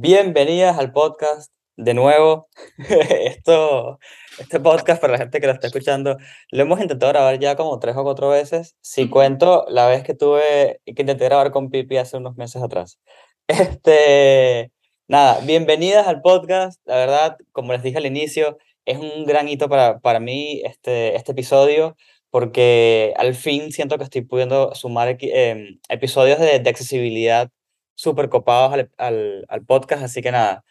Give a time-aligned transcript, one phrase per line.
[0.00, 2.48] Bienvenidas al podcast de nuevo.
[2.88, 3.98] Esto,
[4.38, 6.16] este podcast, para la gente que lo está escuchando,
[6.52, 8.76] lo hemos intentado grabar ya como tres o cuatro veces.
[8.80, 13.00] Si cuento la vez que tuve que intenté grabar con Pipi hace unos meses atrás.
[13.48, 14.70] Este,
[15.08, 16.80] nada, bienvenidas al podcast.
[16.84, 21.16] La verdad, como les dije al inicio, es un gran hito para, para mí este,
[21.16, 21.96] este episodio
[22.30, 27.50] porque al fin siento que estoy pudiendo sumar em, episodios de, de accesibilidad
[27.98, 30.64] súper copados al, al, podcast, así que nada,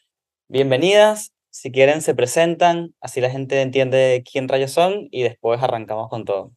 [0.48, 6.10] bienvenidas, si quieren se presentan, así la gente entiende quién rayos son y después arrancamos
[6.10, 6.54] con todo.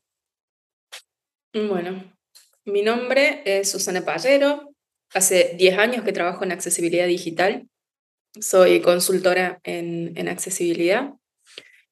[1.52, 2.04] Bueno,
[2.64, 4.72] mi nombre es Susana Pallero,
[5.12, 7.68] hace 10 años que trabajo en accesibilidad digital,
[8.40, 11.14] soy consultora en, en accesibilidad,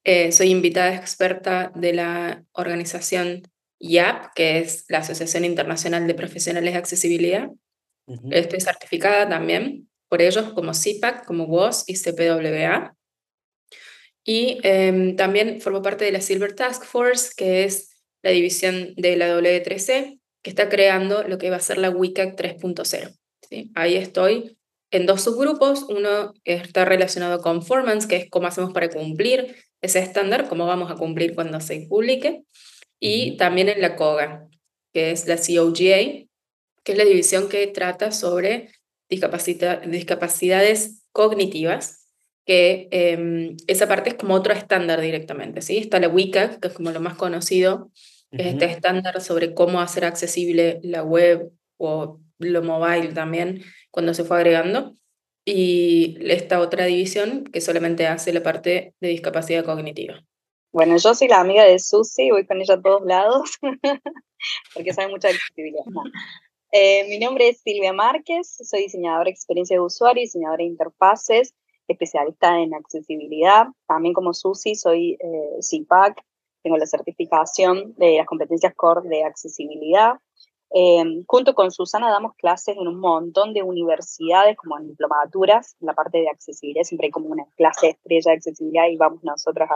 [0.04, 3.42] eh, soy invitada experta de la organización
[3.80, 7.50] IAP, que es la Asociación Internacional de Profesionales de Accesibilidad,
[8.30, 12.94] Estoy certificada también por ellos como CIPAC, como WOS y CPWA.
[14.24, 19.16] Y em, también formo parte de la Silver Task Force, que es la división de
[19.16, 23.14] la W3C, que está creando lo que va a ser la WCAG 3.0.
[23.48, 23.70] ¿sí?
[23.74, 24.58] Ahí estoy
[24.90, 25.84] en dos subgrupos.
[25.84, 30.90] Uno está relacionado con performance, que es cómo hacemos para cumplir ese estándar, cómo vamos
[30.90, 32.42] a cumplir cuando se publique.
[33.00, 34.48] Y también en la COGA,
[34.92, 36.27] que es la COGA,
[36.88, 38.70] que es la división que trata sobre
[39.10, 42.08] discapacidades cognitivas,
[42.46, 45.76] que em, esa parte es como otro estándar directamente, ¿sí?
[45.76, 47.90] Está la WCAG, que es como lo más conocido,
[48.30, 54.24] es este estándar sobre cómo hacer accesible la web o lo mobile también, cuando se
[54.24, 54.94] fue agregando,
[55.44, 60.24] y esta otra división que solamente hace la parte de discapacidad cognitiva.
[60.72, 63.58] Bueno, yo soy la amiga de Susi, voy con ella a todos lados,
[64.72, 65.82] porque sabe mucha accesibilidad.
[66.70, 71.54] Eh, mi nombre es Silvia Márquez, soy diseñadora de experiencia de usuario, diseñadora de interfaces,
[71.86, 73.68] especialista en accesibilidad.
[73.86, 76.22] También como Susi soy eh, CIPAC,
[76.62, 80.14] tengo la certificación de las competencias core de accesibilidad.
[80.74, 85.86] Eh, junto con Susana damos clases en un montón de universidades, como en diplomaturas, en
[85.86, 89.66] la parte de accesibilidad, siempre hay como una clase estrella de accesibilidad y vamos nosotros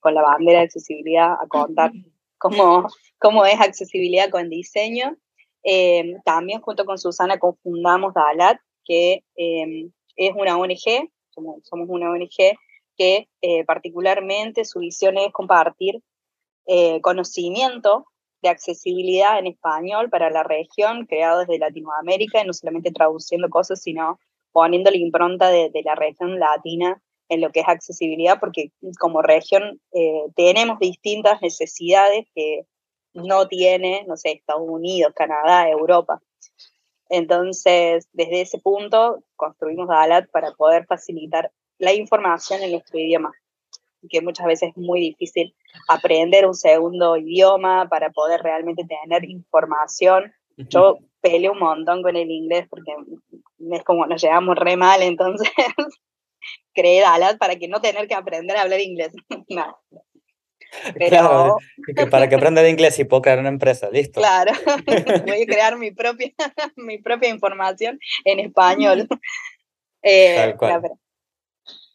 [0.00, 1.92] con la bandera de accesibilidad a contar
[2.38, 5.16] cómo, cómo es accesibilidad con diseño.
[5.64, 12.56] Em, también junto con Susana confundamos DALAT, que em, es una ONG, somos, una ONG
[12.96, 16.00] que eh, particularmente su visión es compartir
[16.66, 18.06] eh, conocimiento
[18.42, 23.82] de accesibilidad en español para la región, creado desde Latinoamérica, y no solamente traduciendo cosas,
[23.82, 24.20] sino
[24.52, 29.22] poniendo la impronta de, de la región latina en lo que es accesibilidad, porque como
[29.22, 32.66] región eh, tenemos distintas necesidades que
[33.14, 36.20] no tiene, no sé, Estados Unidos, Canadá, Europa.
[37.08, 43.32] Entonces, desde ese punto, construimos DALAT para poder facilitar la información en nuestro idioma,
[44.08, 45.54] que muchas veces es muy difícil
[45.88, 50.32] aprender un segundo idioma para poder realmente tener información.
[50.56, 52.92] Yo peleo un montón con el inglés porque
[53.70, 55.50] es como nos llevamos re mal, entonces
[56.74, 59.12] creé DALAT para que no tener que aprender a hablar inglés.
[59.48, 59.78] no,
[61.08, 61.56] Claro,
[62.10, 64.20] para que aprenda inglés y puedo crear una empresa, listo.
[64.20, 64.52] Claro,
[65.26, 66.32] voy a crear mi propia,
[66.76, 69.08] mi propia información en español.
[70.02, 70.54] Eh,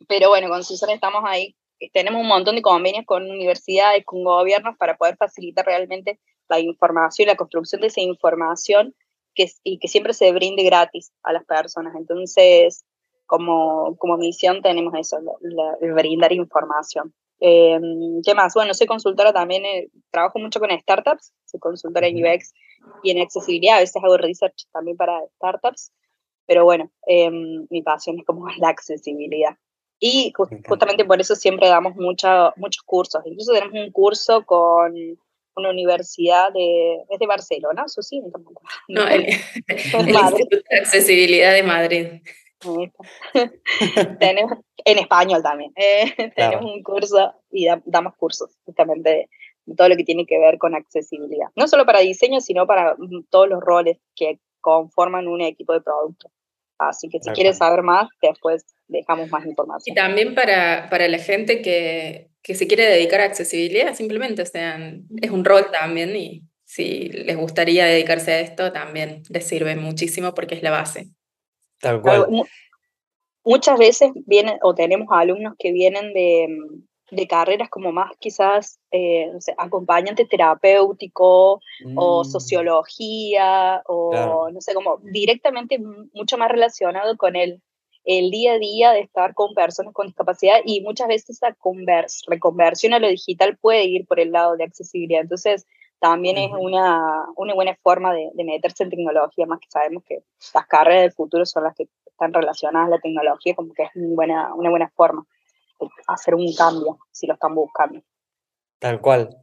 [0.08, 1.56] pero, bueno, con Susana estamos ahí,
[1.94, 7.28] tenemos un montón de convenios con universidades, con gobiernos para poder facilitar realmente la información,
[7.28, 8.96] la construcción de esa información
[9.36, 11.96] que, y que siempre se brinde gratis a las personas.
[11.96, 12.84] Entonces,
[13.28, 15.20] como, como misión tenemos eso,
[15.80, 17.14] brindar información.
[17.40, 18.54] Em, ¿Qué más?
[18.54, 22.54] Bueno, soy consultora también, eh, trabajo mucho con startups, soy consultora en UX
[23.04, 25.92] y en accesibilidad, a veces hago research también para startups,
[26.46, 29.56] pero bueno, em, mi pasión es como la accesibilidad.
[30.02, 30.32] Y
[30.68, 34.94] justamente por eso siempre damos mucha, muchos cursos, incluso tenemos un curso con
[35.56, 38.22] una universidad de, es de Barcelona, eso sí,
[38.88, 42.08] no, el, Instituto de Accesibilidad de Madrid.
[44.20, 45.72] tenemos, en español también.
[45.76, 49.30] Eh, tenemos un curso y damos cursos justamente
[49.66, 51.48] de todo lo que tiene que ver con accesibilidad.
[51.56, 55.82] No solo para diseño, sino para mm, todos los roles que conforman un equipo de
[55.82, 56.32] producto.
[56.78, 59.92] Así que si quieres saber más, después dejamos más información.
[59.92, 65.06] Y también para, para la gente que, que se quiere dedicar a accesibilidad, simplemente sean,
[65.22, 70.34] es un rol también y si les gustaría dedicarse a esto, también les sirve muchísimo
[70.34, 71.10] porque es la base.
[71.80, 72.28] Tal cual.
[73.44, 76.48] Muchas veces vienen o tenemos alumnos que vienen de,
[77.10, 81.62] de carreras como más quizás eh, no sé, acompañante terapéutico
[81.96, 82.26] o mm.
[82.26, 85.80] sociología o no sé, como directamente
[86.14, 87.62] mucho más relacionado con el
[88.06, 91.56] el día a día de estar con personas con discapacidad y muchas veces esa
[92.28, 95.22] reconversión a lo digital puede ir por el lado de accesibilidad.
[95.22, 95.68] Entonces,
[96.00, 100.24] también es una, una buena forma de, meterse en tecnología, más que sabemos que
[100.54, 103.90] las carreras del futuro son las que están relacionadas a la tecnología, como que es
[103.96, 105.26] una buena, una buena forma
[105.80, 108.02] de hacer un cambio si lo están buscando.
[108.80, 109.38] Tal cual.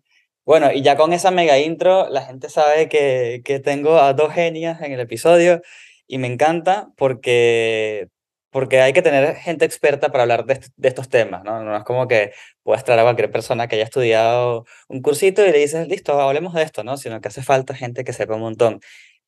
[0.45, 4.33] Bueno, y ya con esa mega intro, la gente sabe que, que tengo a dos
[4.33, 5.61] genias en el episodio
[6.07, 8.09] y me encanta porque
[8.51, 11.63] porque hay que tener gente experta para hablar de, estos temas, ¿no?
[11.63, 12.33] No es como que
[12.63, 16.55] puedas traer a cualquier persona que haya estudiado un cursito y le dices, listo, hablemos
[16.55, 16.97] de esto, ¿no?
[16.97, 18.81] Sino que hace falta gente que sepa un montón.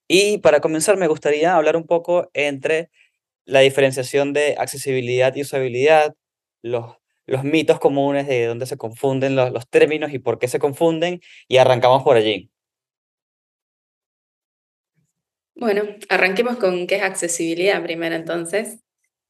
[0.08, 2.90] Y para comenzar, me gustaría hablar un poco entre
[3.44, 6.14] la diferenciación de accesibilidad y usabilidad,
[6.62, 10.58] los, los mitos comunes de dónde se confunden los, los términos y por qué se
[10.58, 12.50] confunden, y arrancamos por allí.
[15.54, 18.78] Bueno, arranquemos con qué es accesibilidad primero entonces.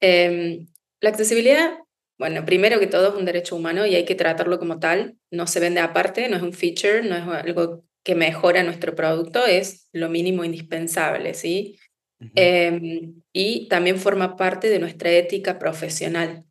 [0.01, 0.67] Em,
[1.01, 1.79] la accesibilidad,
[2.19, 5.17] bueno, primero que todo es un derecho humano y hay que tratarlo como tal.
[5.31, 9.47] No se vende aparte, no es un feature, no es algo que mejora nuestro producto,
[9.47, 11.79] es lo mínimo indispensable, ¿sí?
[12.35, 16.45] Em, y también forma parte de nuestra ética profesional.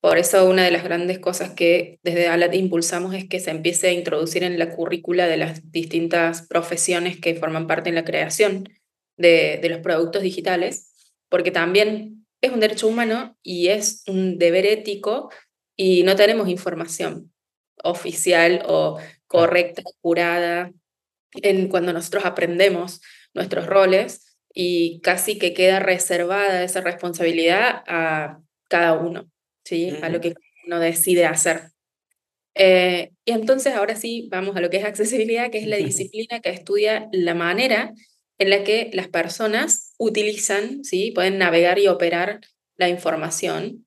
[0.00, 3.88] Por eso una de las grandes cosas que desde ALAT impulsamos es que se empiece
[3.88, 8.68] a introducir en la currícula de las distintas profesiones que forman parte en la creación
[9.16, 10.92] de, de los productos digitales,
[11.28, 15.30] porque también es un derecho humano y es un deber ético
[15.76, 17.32] y no tenemos información
[17.82, 20.72] oficial o correcta, curada,
[21.34, 23.00] en cuando nosotros aprendemos
[23.32, 29.30] nuestros roles y casi que queda reservada esa responsabilidad a cada uno,
[29.64, 29.96] ¿sí?
[30.02, 30.34] a lo que
[30.66, 31.70] uno decide hacer.
[32.54, 36.40] Eh, y entonces ahora sí vamos a lo que es accesibilidad, que es la disciplina
[36.40, 37.94] que estudia la manera
[38.42, 41.12] en la que las personas utilizan, ¿sí?
[41.12, 42.40] pueden navegar y operar
[42.76, 43.86] la información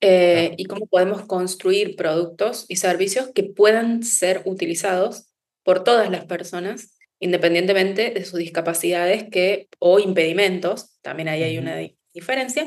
[0.00, 5.28] eh, y cómo podemos construir productos y servicios que puedan ser utilizados
[5.62, 11.76] por todas las personas, independientemente de sus discapacidades que, o impedimentos, también ahí hay una
[12.14, 12.66] diferencia,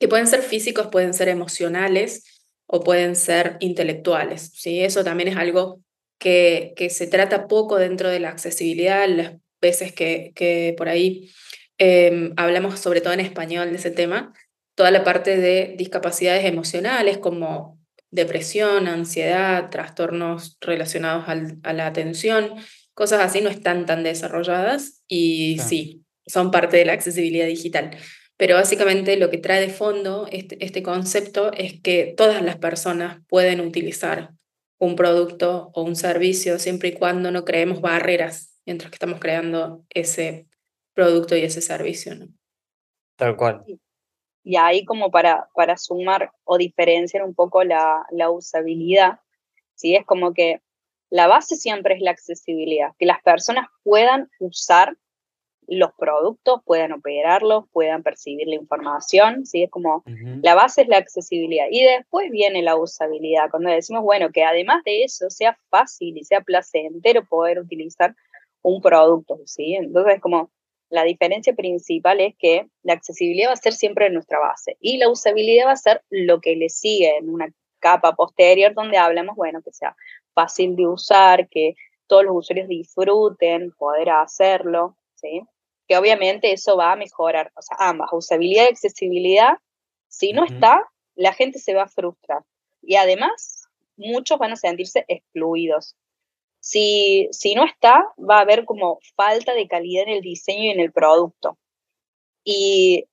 [0.00, 4.50] que pueden ser físicos, pueden ser emocionales o pueden ser intelectuales.
[4.54, 4.82] ¿sí?
[4.82, 5.80] Eso también es algo
[6.18, 11.30] que, que se trata poco dentro de la accesibilidad, las veces que, que por ahí
[11.78, 14.34] em, hablamos sobre todo en español de ese tema,
[14.74, 17.78] toda la parte de discapacidades emocionales como
[18.10, 21.24] depresión, ansiedad, trastornos relacionados
[21.62, 22.56] a la atención,
[22.92, 27.96] cosas así no están tan desarrolladas y sí, son parte de la accesibilidad digital.
[28.36, 33.22] Pero básicamente lo que trae de fondo este, este concepto es que todas las personas
[33.28, 34.30] pueden utilizar
[34.78, 39.84] un producto o un servicio siempre y cuando no creemos barreras mientras que estamos creando
[39.90, 40.46] ese
[40.94, 42.14] producto y ese servicio.
[42.14, 42.26] ¿no?
[43.16, 43.64] Tal cual.
[44.44, 49.20] Y ahí como para, para sumar o diferenciar un poco la, la usabilidad,
[49.74, 49.94] ¿sí?
[49.94, 50.60] es como que
[51.10, 54.96] la base siempre es la accesibilidad, que las personas puedan usar
[55.68, 59.64] los productos, puedan operarlos, puedan percibir la información, ¿sí?
[59.64, 60.02] Es como,
[60.42, 61.66] la base es la accesibilidad.
[61.70, 66.24] Y después viene la usabilidad, cuando decimos, bueno, que además de eso sea fácil y
[66.24, 68.14] sea placentero poder utilizar
[68.62, 69.74] un producto, ¿sí?
[69.74, 70.50] Entonces, como
[70.88, 75.08] la diferencia principal es que la accesibilidad va a ser siempre nuestra base y la
[75.08, 77.48] usabilidad va a ser lo que le sigue en una
[77.80, 79.96] capa posterior donde hablamos, bueno, que sea
[80.34, 81.74] fácil de usar, que
[82.06, 85.42] todos los usuarios disfruten poder hacerlo, ¿sí?
[85.88, 89.54] Que obviamente eso va a mejorar, o sea, ambas, usabilidad y accesibilidad,
[90.08, 92.42] si no está, la gente se va a frustrar
[92.82, 93.66] y además
[93.96, 95.96] muchos van a sentirse excluidos
[96.62, 100.70] si, si no está, va a haber como falta de calidad en el diseño y
[100.70, 101.58] en el producto.
[102.44, 103.06] Y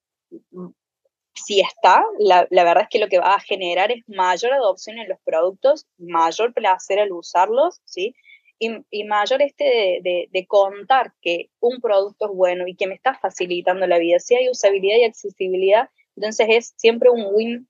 [1.34, 4.98] si está, la, la, verdad es que lo que va a generar es mayor adopción
[4.98, 8.14] en los productos, mayor placer al usarlos, ¿sí?
[8.60, 12.86] Y, y mayor este de, de, de, contar que un producto es bueno y que
[12.86, 14.20] me está facilitando la vida.
[14.20, 17.68] Si hay usabilidad y accesibilidad, entonces es siempre un win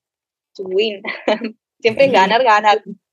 [0.54, 1.00] to win.
[1.80, 2.82] siempre es ganar, ganar.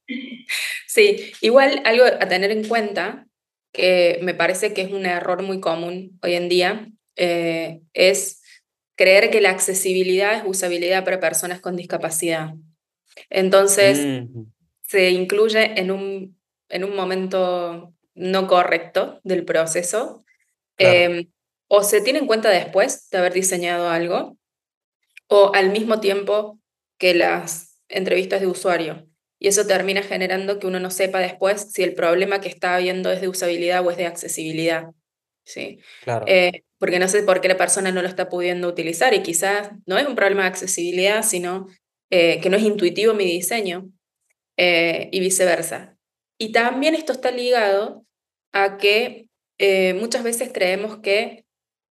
[0.88, 3.28] Sí, igual algo a tener en cuenta,
[3.72, 8.42] que me parece que es un error muy común hoy en día, eh, es
[8.96, 12.54] creer que la accesibilidad es usabilidad para personas con discapacidad.
[13.30, 14.28] Entonces,
[14.82, 20.26] se incluye en un, en un momento no correcto del proceso,
[20.78, 21.30] em,
[21.68, 24.38] o se tiene en cuenta después de haber diseñado algo,
[25.28, 26.60] o al mismo tiempo
[26.98, 29.08] que las entrevistas de usuario.
[29.40, 33.12] Y eso termina generando que uno no sepa después si el problema que está habiendo
[33.12, 34.88] es de usabilidad o es de accesibilidad.
[35.48, 35.80] ¿sí?
[36.04, 36.26] Claro.
[36.28, 39.72] Eh, porque no sé por qué la persona no lo está pudiendo utilizar y quizás
[39.86, 41.68] no es un problema de accesibilidad, sino
[42.10, 43.90] eh, que no es intuitivo mi diseño
[44.58, 45.98] eh, y viceversa.
[46.38, 48.06] Y también esto está ligado
[48.54, 49.26] a que
[49.96, 51.46] muchas veces creemos que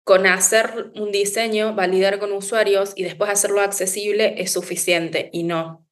[0.04, 5.85] con hacer un diseño, validar con usuarios y después hacerlo accesible es suficiente y no,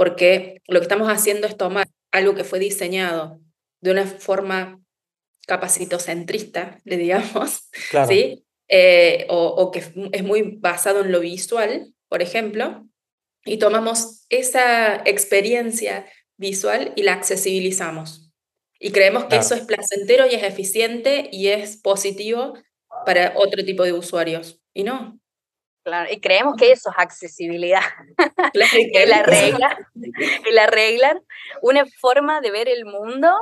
[0.00, 3.38] porque lo que estamos haciendo es tomar algo que fue diseñado
[3.82, 4.80] de una forma
[5.46, 7.68] capacitocentrista, le digamos,
[8.08, 8.46] ¿sí?
[8.68, 9.80] Eh, o, que
[10.12, 12.88] es muy basado en lo visual, por ejemplo,
[13.44, 16.06] y tomamos esa experiencia
[16.38, 18.32] visual y la accesibilizamos.
[18.78, 22.54] Y creemos que eso es placentero y es eficiente y es positivo
[23.04, 24.62] para otro tipo de usuarios.
[24.72, 25.19] Y no.
[25.82, 27.80] Claro, y creemos que eso es accesibilidad.
[28.92, 29.78] que la regla,
[30.44, 31.20] que la regla,
[31.62, 33.34] una forma de ver el mundo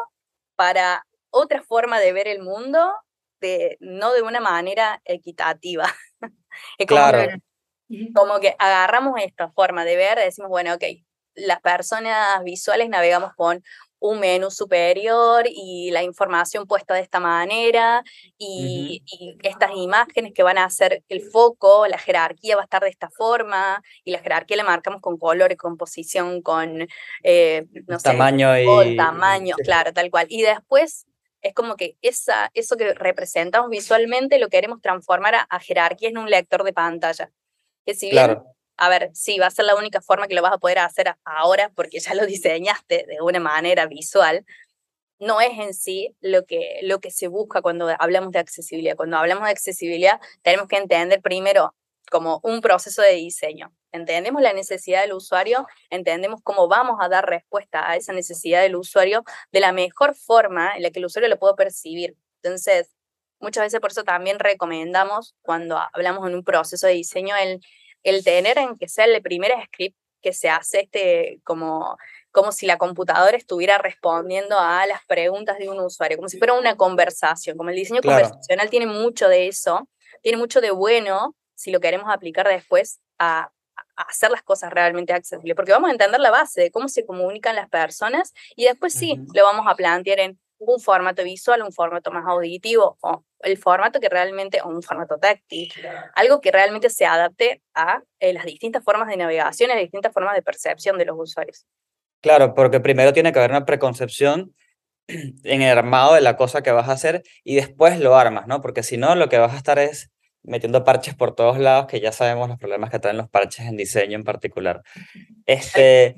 [0.54, 2.92] para otra forma de ver el mundo,
[3.40, 5.92] de, no de una manera equitativa.
[6.78, 7.32] es como, claro.
[8.14, 10.84] como que agarramos esta forma de ver, decimos, bueno, ok,
[11.34, 13.62] las personas visuales navegamos con
[14.00, 18.02] un menú superior y la información puesta de esta manera
[18.36, 19.02] y,
[19.42, 23.10] estas imágenes que van a hacer el foco, la jerarquía va a estar de esta
[23.10, 26.86] forma y la jerarquía la marcamos con color, composición, con,
[27.22, 28.96] eh, no tamaño y...
[28.96, 30.26] tamaño, claro, tal cual.
[30.28, 31.06] Y después
[31.40, 36.30] es como que esa, eso que representamos visualmente lo queremos transformar a, jerarquía en un
[36.30, 37.30] lector de pantalla.
[37.84, 38.38] Que si bien
[38.78, 41.14] a ver, sí, va a ser la única forma que lo vas a poder hacer
[41.24, 44.46] ahora porque ya lo diseñaste de una manera visual,
[45.18, 48.96] no es en sí lo que, lo que se busca cuando hablamos de accesibilidad.
[48.96, 51.74] Cuando hablamos de accesibilidad, tenemos que entender primero
[52.10, 53.74] como un proceso de diseño.
[53.90, 58.76] Entendemos la necesidad del usuario, entendemos cómo vamos a dar respuesta a esa necesidad del
[58.76, 62.16] usuario de la mejor forma en la que el usuario lo pueda percibir.
[62.42, 62.94] Entonces,
[63.40, 67.60] muchas veces por eso también recomendamos cuando hablamos en un proceso de diseño el
[68.02, 71.96] el tener en que sea el primer script que se hace este como,
[72.30, 76.54] como si la computadora estuviera respondiendo a las preguntas de un usuario, como si fuera
[76.54, 79.88] una conversación, como el diseño conversacional tiene mucho de eso,
[80.22, 83.50] tiene mucho de bueno si lo queremos aplicar después a,
[83.96, 87.56] hacer las cosas realmente accesibles, porque vamos a entender la base de cómo se comunican
[87.56, 92.10] las personas y después sí lo vamos a plantear en un formato visual, un formato
[92.10, 95.72] más auditivo o el formato que realmente, o un formato táctil,
[96.14, 100.12] algo que realmente se adapte a eh, las distintas formas de navegación y las distintas
[100.12, 101.66] formas de percepción de los usuarios.
[102.20, 104.54] Claro, porque primero tiene que haber una preconcepción
[105.06, 108.60] en el armado de la cosa que vas a hacer y después lo armas, ¿no?
[108.60, 110.10] Porque si no, lo que vas a estar es
[110.42, 113.76] metiendo parches por todos lados, que ya sabemos los problemas que traen los parches en
[113.76, 114.82] diseño en particular.
[115.46, 116.16] Este,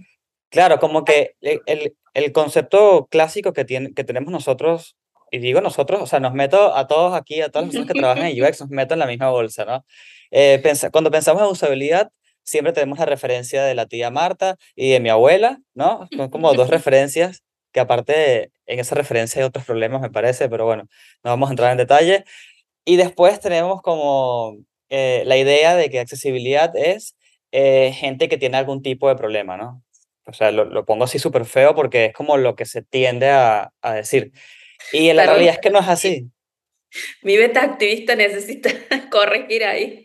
[0.50, 4.96] claro, como que el, el concepto clásico que, tiene, que tenemos nosotros
[5.30, 7.98] y digo nosotros, o sea, nos meto a todos aquí, a todas las personas que
[7.98, 9.84] trabajan en UX, nos meto en la misma bolsa, ¿no?
[10.30, 12.10] Eh, cuando pensamos en usabilidad,
[12.42, 16.08] siempre tenemos la referencia de la tía Marta y de mi abuela, ¿no?
[16.16, 17.42] Son como dos referencias
[17.72, 20.84] que aparte en esa referencia hay otros problemas, me parece, pero bueno,
[21.22, 22.24] no vamos a entrar en detalle.
[22.84, 24.56] Y después tenemos como
[24.88, 27.16] eh, la idea de que accesibilidad es
[27.52, 29.82] eh, gente que tiene algún tipo de problema, ¿no?
[30.26, 33.28] O sea, lo, lo pongo así súper feo porque es como lo que se tiende
[33.28, 34.32] a, a decir.
[34.92, 36.30] Y la realidad es que no es así.
[37.22, 38.70] Mi beta activista necesita
[39.10, 40.02] corregir ahí.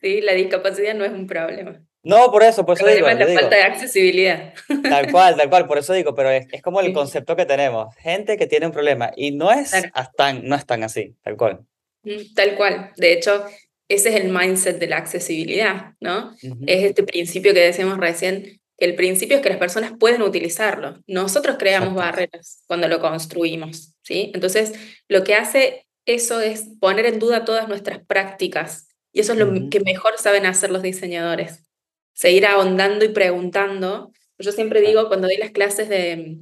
[0.00, 1.82] Sí, la discapacidad no es un problema.
[2.02, 3.08] No, por eso, por eso digo.
[3.08, 4.54] Es la falta de accesibilidad.
[4.88, 7.94] Tal cual, tal cual, por eso digo, pero es, es como el concepto que tenemos.
[7.96, 9.72] Gente que tiene un problema y no es,
[10.16, 11.60] tan, no es tan así, tal cual.
[12.04, 12.92] Mm, tal cual.
[12.96, 13.44] De hecho,
[13.88, 16.34] ese es el mindset de la accesibilidad, ¿no?
[16.66, 21.02] Es este principio que decíamos recién, el principio es que las personas pueden utilizarlo.
[21.08, 24.30] Nosotros creamos barreras cuando lo construimos, ¿sí?
[24.34, 24.72] Entonces,
[25.08, 29.68] lo que hace eso es poner en duda todas nuestras prácticas y eso es lo
[29.68, 31.64] que mejor saben hacer los diseñadores.
[32.14, 34.12] Seguir ahondando y preguntando.
[34.38, 36.38] Yo siempre digo, cuando doy las clases de,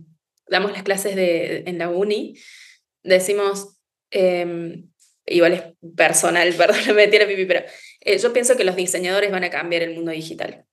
[0.47, 2.35] damos las clases de, en la uni,
[3.03, 3.79] decimos,
[4.11, 4.85] eh,
[5.25, 5.63] igual es
[5.97, 7.65] personal, perdón, me tiene pipi, pero
[8.01, 10.67] eh, yo pienso que los diseñadores van a cambiar el mundo digital.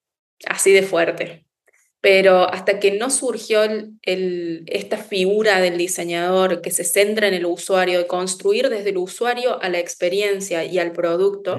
[0.45, 1.45] Así de fuerte
[2.03, 7.45] pero hasta que no surgió el, esta figura del diseñador que se centra en el
[7.45, 11.57] usuario, de construir desde el usuario a la experiencia y al producto,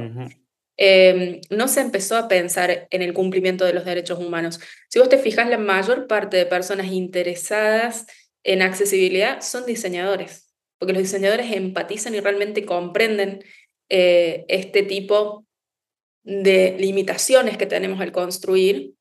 [0.77, 4.61] em, no se empezó a pensar en el cumplimiento de los derechos humanos.
[4.91, 8.05] Si vos te fijas, la mayor parte de personas interesadas
[8.43, 13.43] en accesibilidad son diseñadores, porque los diseñadores empatizan y realmente comprenden
[13.89, 15.47] eh, este tipo
[16.23, 18.93] de limitaciones que tenemos al construir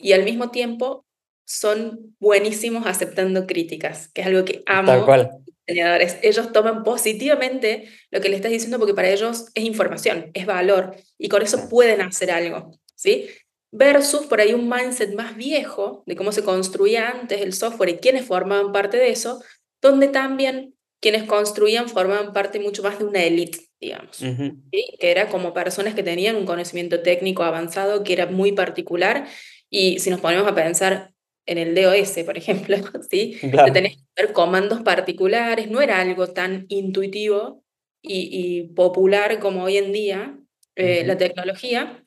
[0.00, 1.04] y al mismo tiempo
[1.44, 4.92] son buenísimos aceptando críticas, que es algo que amo.
[4.92, 5.30] Tal cual.
[5.66, 6.18] diseñadores.
[6.22, 10.96] Ellos toman positivamente lo que le estás diciendo porque para ellos es información, es valor
[11.18, 13.28] y con eso pueden hacer algo, ¿sí?
[13.72, 17.96] Versus por ahí un mindset más viejo de cómo se construía antes el software y
[17.96, 19.42] quienes formaban parte de eso,
[19.80, 25.54] donde también quienes construían formaban parte mucho más de una élite, digamos, que era como
[25.54, 29.26] personas que tenían un conocimiento técnico avanzado que era muy particular
[29.70, 31.12] y si nos ponemos a pensar
[31.46, 32.76] en el DOS, por ejemplo,
[33.10, 33.38] ¿sí?
[33.40, 33.72] Claro.
[33.72, 37.64] que ver comandos particulares, no era algo tan intuitivo
[38.02, 40.38] y, popular como hoy en día
[40.76, 42.04] eh, la tecnología.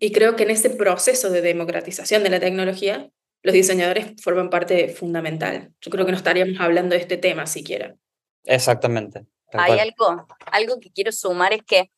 [0.00, 3.10] Y creo que en ese proceso de democratización de la tecnología,
[3.42, 5.72] los diseñadores forman parte fundamental.
[5.80, 7.96] Yo creo que no estaríamos hablando de este tema siquiera.
[8.44, 9.26] Exactamente.
[9.52, 11.90] Hay algo, algo que quiero sumar es que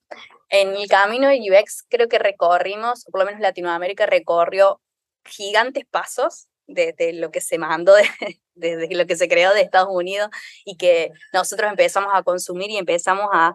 [0.49, 4.81] en el camino de UX creo que recorrimos, por lo menos Latinoamérica recorrió
[5.25, 7.95] gigantes pasos desde lo que se mandó,
[8.55, 10.31] desde lo que se creó de Estados Unidos
[10.65, 13.55] y que nosotros empezamos a consumir y empezamos a,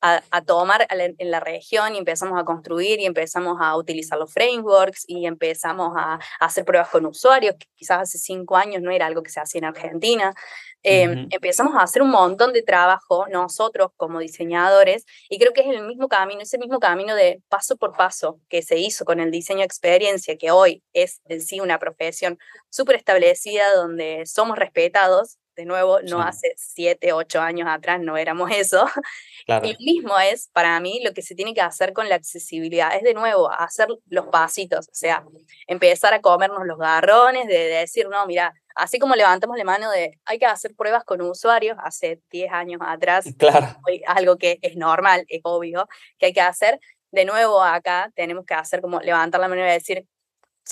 [0.00, 5.04] a, tomar en la región y empezamos a construir y empezamos a utilizar los frameworks
[5.06, 9.22] y empezamos a, hacer pruebas con usuarios, que quizás hace cinco años no era algo
[9.22, 10.34] que se hacía en Argentina.
[10.82, 15.66] Em, empezamos a hacer un montón de trabajo nosotros como diseñadores y creo que es
[15.66, 19.32] el mismo camino, ese mismo camino de paso por paso que se hizo con el
[19.32, 22.38] diseño experiencia, que hoy es en sí una profesión
[22.70, 28.50] súper establecida donde somos respetados de nuevo, no hace siete, ocho años atrás no éramos
[28.52, 28.86] eso.
[29.48, 32.96] Y lo mismo es para mí lo que se tiene que hacer con la accesibilidad,
[32.96, 35.24] es de nuevo hacer los pasitos, o sea,
[35.68, 40.18] empezar a comernos los garrones, de, decir, no, mira, así como levantamos la mano de
[40.24, 43.68] hay que hacer pruebas con usuarios, hace 10 años atrás, claro.
[44.08, 45.86] algo que es normal, es obvio,
[46.18, 46.80] que hay que hacer,
[47.12, 50.04] de nuevo acá tenemos que hacer como levantar la mano y decir,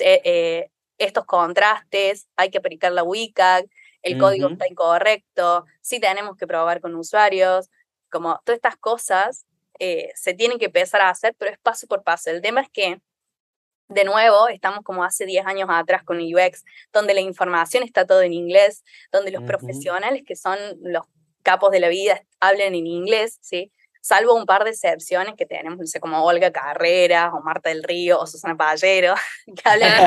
[0.00, 3.66] eh, estos contrastes, hay que aplicar la WCAG,
[4.04, 7.70] el código está incorrecto, sí tenemos que probar con usuarios,
[8.10, 9.46] como todas estas cosas
[9.80, 12.30] eh, se tienen que empezar a hacer, pero es paso por paso.
[12.30, 13.00] El tema es que,
[13.88, 18.22] de nuevo, estamos como hace 10 años atrás con UX, donde la información está todo
[18.22, 21.04] en inglés, donde los profesionales que son los
[21.42, 23.72] capos de la vida hablan en inglés, ¿sí?
[24.04, 27.82] Salvo un par de excepciones que tenemos, no sé, como Olga Carrera, o Marta del
[27.82, 29.14] Río, o Susana Pallero,
[29.46, 30.04] que hablan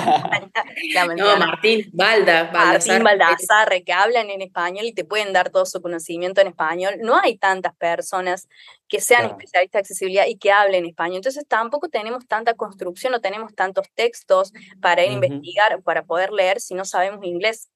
[1.18, 5.82] no, Martín Balda, Martín Baldazarre, que hablan en español y te pueden dar todo su
[5.82, 6.98] conocimiento en español.
[7.00, 8.48] No hay tantas personas
[8.88, 11.18] que sean especialistas de accesibilidad y que hablen español.
[11.18, 16.76] Entonces tampoco tenemos tanta construcción, no tenemos tantos textos para investigar, para poder leer si
[16.76, 17.72] no sabemos inglés.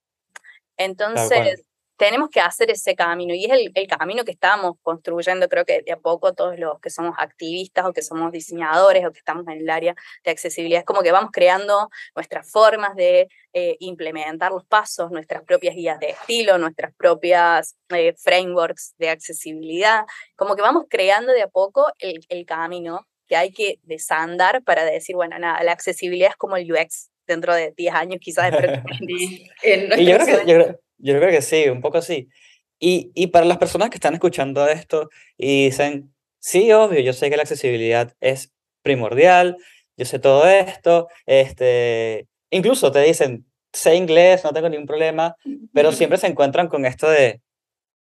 [0.77, 1.63] Entonces,
[2.01, 5.91] tenemos que hacer ese camino y es el, camino que estamos construyendo, creo que de
[5.91, 9.59] a poco todos los que somos activistas o que somos diseñadores o que estamos en
[9.59, 14.65] el área de accesibilidad, es como que vamos creando nuestras formas de eh, implementar los
[14.65, 20.85] pasos, nuestras propias guías de estilo, nuestras propias eh, frameworks de accesibilidad, como que vamos
[20.89, 25.73] creando de a poco el, camino que hay que desandar para decir, bueno, nada, la
[25.73, 28.51] accesibilidad es como el UX dentro de 10 años quizás.
[29.01, 29.45] y
[30.03, 32.29] yo creo que, yo creo que sí, un poco sí.
[32.79, 37.29] Y, y para las personas que están escuchando esto y dicen, sí, obvio, yo sé
[37.29, 38.51] que la accesibilidad es
[38.83, 39.57] primordial,
[39.97, 45.35] yo sé todo esto, este, incluso te dicen, sé inglés, no tengo ningún problema,
[45.73, 47.41] pero siempre se encuentran con esto de,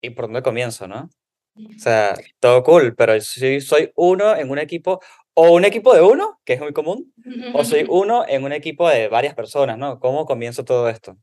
[0.01, 1.09] ¿y por dónde comienzo, no?
[1.55, 5.01] O sea, todo cool, pero si soy uno en un equipo,
[5.35, 7.13] o un equipo de uno, que es muy común,
[7.51, 9.99] o soy uno en un equipo de varias personas, ¿no?
[9.99, 11.17] ¿Cómo comienzo todo esto?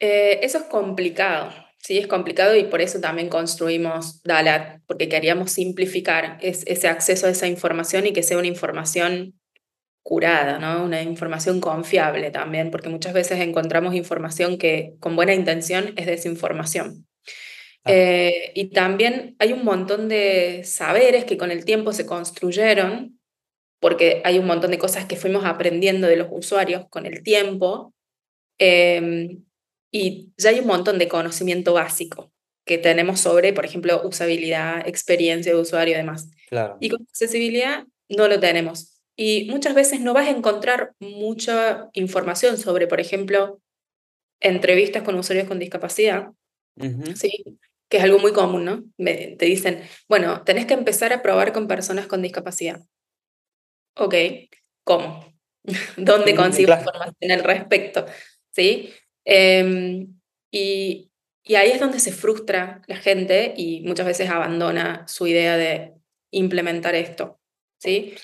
[0.00, 5.50] Eh, eso es complicado, sí, es complicado y por eso también construimos Dalat, porque queríamos
[5.50, 9.34] simplificar ese acceso a esa información y que sea una información
[10.02, 10.84] curada, ¿no?
[10.84, 17.06] Una información confiable también, porque muchas veces encontramos información que con buena intención es desinformación.
[17.84, 23.18] Eh, y también hay un montón de saberes que con el tiempo se construyeron,
[23.80, 27.94] porque hay un montón de cosas que fuimos aprendiendo de los usuarios con el tiempo,
[28.58, 29.44] em,
[29.90, 32.32] y ya hay un montón de conocimiento básico
[32.64, 36.28] que tenemos sobre, por ejemplo, usabilidad, experiencia de usuario y demás.
[36.48, 36.76] Claro.
[36.80, 39.00] Y con accesibilidad no lo tenemos.
[39.16, 43.60] Y muchas veces no vas a encontrar mucha información sobre, por ejemplo,
[44.40, 46.28] entrevistas con usuarios con discapacidad,
[47.16, 47.44] ¿sí?
[47.88, 48.84] que es algo muy común, ¿no?
[48.96, 52.80] te dicen, bueno, tenés que empezar a probar con personas con discapacidad.
[53.96, 54.14] Ok,
[54.84, 55.34] ¿cómo?
[55.96, 58.06] ¿Dónde consigo información al respecto?
[58.52, 58.92] ¿Sí?
[59.24, 60.18] Em,
[60.50, 61.10] y,
[61.42, 65.94] y ahí es donde se frustra la gente y muchas veces abandona su idea de
[66.30, 67.40] implementar esto,
[67.78, 68.14] ¿sí?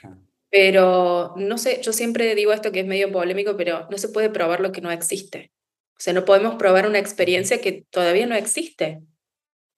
[0.51, 4.31] Pero no sé, yo siempre digo esto que es medio polémico, pero no se puede
[4.31, 5.53] probar lo que no existe.
[5.97, 9.01] O sea, no podemos probar una experiencia que todavía no existe.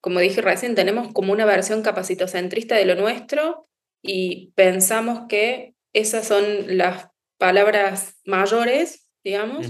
[0.01, 3.67] como dije recién, tenemos como una versión capacitocentrista de lo nuestro
[4.01, 9.67] y pensamos que esas son las palabras mayores, digamos,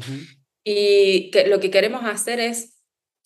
[0.70, 2.82] y que lo que queremos hacer es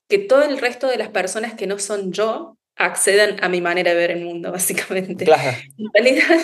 [0.07, 3.95] que todo el resto de las personas que no son yo accedan a mi manera
[3.95, 5.25] de ver el mundo, básicamente.
[5.25, 5.57] Claro.
[5.75, 6.39] En realidad,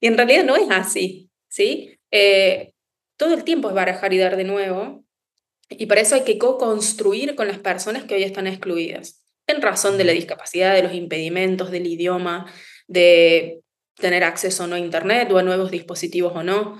[0.00, 1.98] y en realidad no es así, ¿sí?
[2.10, 2.72] Eh,
[3.18, 5.04] todo el tiempo es barajar y dar de nuevo,
[5.68, 9.98] y para eso hay que co-construir con las personas que hoy están excluidas, en razón
[9.98, 12.50] de la discapacidad, de los impedimentos, del idioma,
[12.88, 13.60] de
[13.96, 16.78] tener acceso o no a Internet o a nuevos dispositivos o no.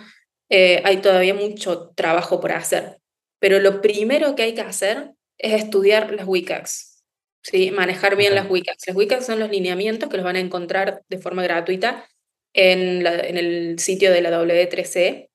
[0.49, 3.00] Eh, hay todavía mucho trabajo por hacer,
[3.41, 7.03] pero lo primero que hay que hacer es estudiar las WCAGs,
[7.43, 7.73] ¿sí?
[7.73, 8.87] manejar bien las WCAGs.
[8.87, 12.07] Las WCAGs son los lineamientos que los van a encontrar de forma gratuita
[12.53, 15.31] en, en el sitio de la W3C,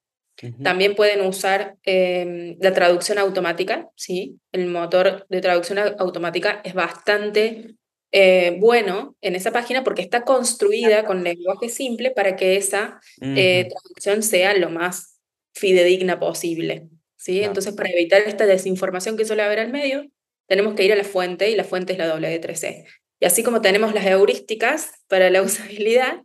[0.63, 4.37] también pueden usar em, la traducción automática, ¿sí?
[4.51, 7.75] El motor de traducción automática es bastante
[8.11, 13.69] eh, bueno en esa página porque está construida con lenguaje simple para que esa eh,
[13.69, 15.19] traducción sea lo más
[15.53, 16.89] fidedigna posible,
[17.25, 17.43] ¿sí?
[17.43, 20.05] Entonces, para evitar esta desinformación que suele haber al medio,
[20.47, 22.85] tenemos que ir a la fuente y la fuente es la W3C.
[23.19, 26.21] Y así como tenemos las heurísticas para la usabilidad,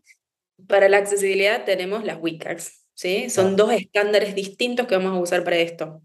[0.69, 2.85] para la accesibilidad tenemos las WCAGs.
[3.31, 6.03] Son dos estándares distintos que vamos a usar para esto.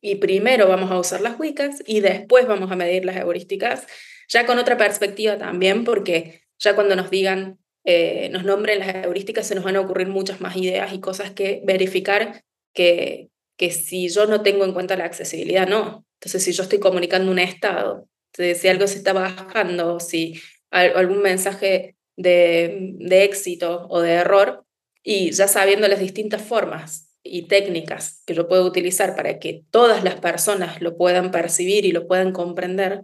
[0.00, 3.88] Y primero vamos a usar las WCAGs y después vamos a medir las heurísticas,
[4.28, 9.48] ya con otra perspectiva también, porque ya cuando nos digan, eh, nos nombren las heurísticas,
[9.48, 14.08] se nos van a ocurrir muchas más ideas y cosas que verificar que, que si
[14.08, 16.06] yo no tengo en cuenta la accesibilidad, no.
[16.14, 20.40] Entonces, si yo estoy comunicando un estado, si algo se está bajando, si
[20.70, 24.64] algún mensaje de, de éxito o de error,
[25.02, 30.04] y ya sabiendo las distintas formas y técnicas que yo puedo utilizar para que todas
[30.04, 33.02] las personas lo puedan percibir y lo puedan comprender,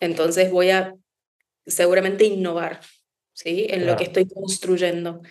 [0.00, 0.94] entonces voy a
[1.66, 2.80] seguramente innovar
[3.32, 3.66] ¿sí?
[3.68, 5.22] en lo que estoy construyendo.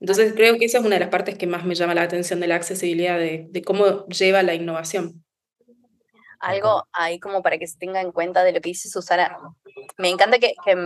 [0.00, 2.40] Entonces creo que esa es una de las partes que más me llama la atención
[2.40, 5.24] de la accesibilidad, de, de cómo lleva la innovación.
[6.40, 9.38] Algo ahí como para que se tenga en cuenta de lo que dice Susana.
[9.96, 10.76] Me encanta que, que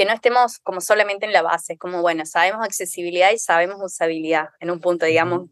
[0.00, 4.48] que no estemos como solamente en la base, como bueno, sabemos accesibilidad y sabemos usabilidad
[4.58, 5.50] en un punto, digamos,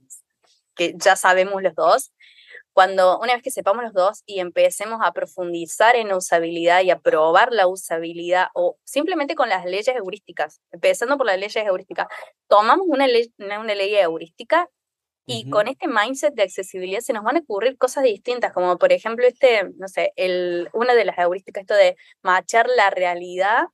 [0.74, 2.12] que ya sabemos los dos.
[2.72, 7.00] Cuando una vez que sepamos los dos y empecemos a profundizar en usabilidad y a
[7.00, 12.06] probar la usabilidad o simplemente con las leyes heurísticas, empezando por las leyes heurísticas,
[12.46, 14.68] tomamos una ley, una, ley heurística
[15.26, 18.92] y con este mindset de accesibilidad se nos van a ocurrir cosas distintas, como por
[18.92, 23.64] ejemplo este, no sé, el, una de las heurísticas, esto de machar la realidad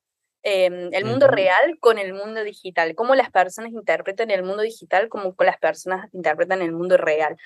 [0.47, 5.09] Em, el mundo real con el mundo digital, cómo las personas interpretan el mundo digital,
[5.09, 7.39] cómo las personas interpretan el mundo real.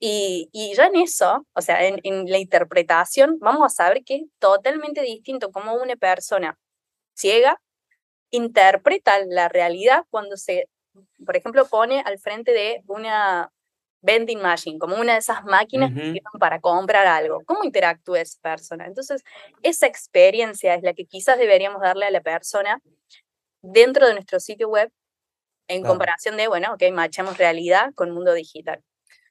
[0.00, 4.16] Y, y ya en eso, o sea, en, en, la interpretación, vamos a saber que
[4.16, 6.58] es totalmente distinto cómo una persona
[7.14, 7.60] ciega
[8.30, 10.68] interpreta la realidad cuando se,
[11.24, 13.52] por ejemplo, pone al frente de una,
[14.02, 17.42] vending machine, como una de esas máquinas que para comprar algo.
[17.44, 18.86] ¿Cómo interactúa esa persona?
[18.86, 19.22] Entonces,
[19.62, 22.80] esa experiencia es la que quizás deberíamos darle a la persona
[23.62, 24.90] dentro de nuestro sitio web
[25.68, 28.82] en comparación de, bueno, ok, machamos realidad con mundo digital.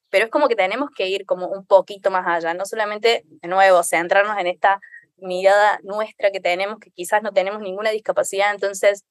[0.10, 3.48] Pero es como que tenemos que ir como un poquito más allá, no solamente, de
[3.48, 4.80] nuevo, centrarnos en esta
[5.18, 9.06] mirada nuestra que tenemos, que quizás no tenemos ninguna discapacidad, entonces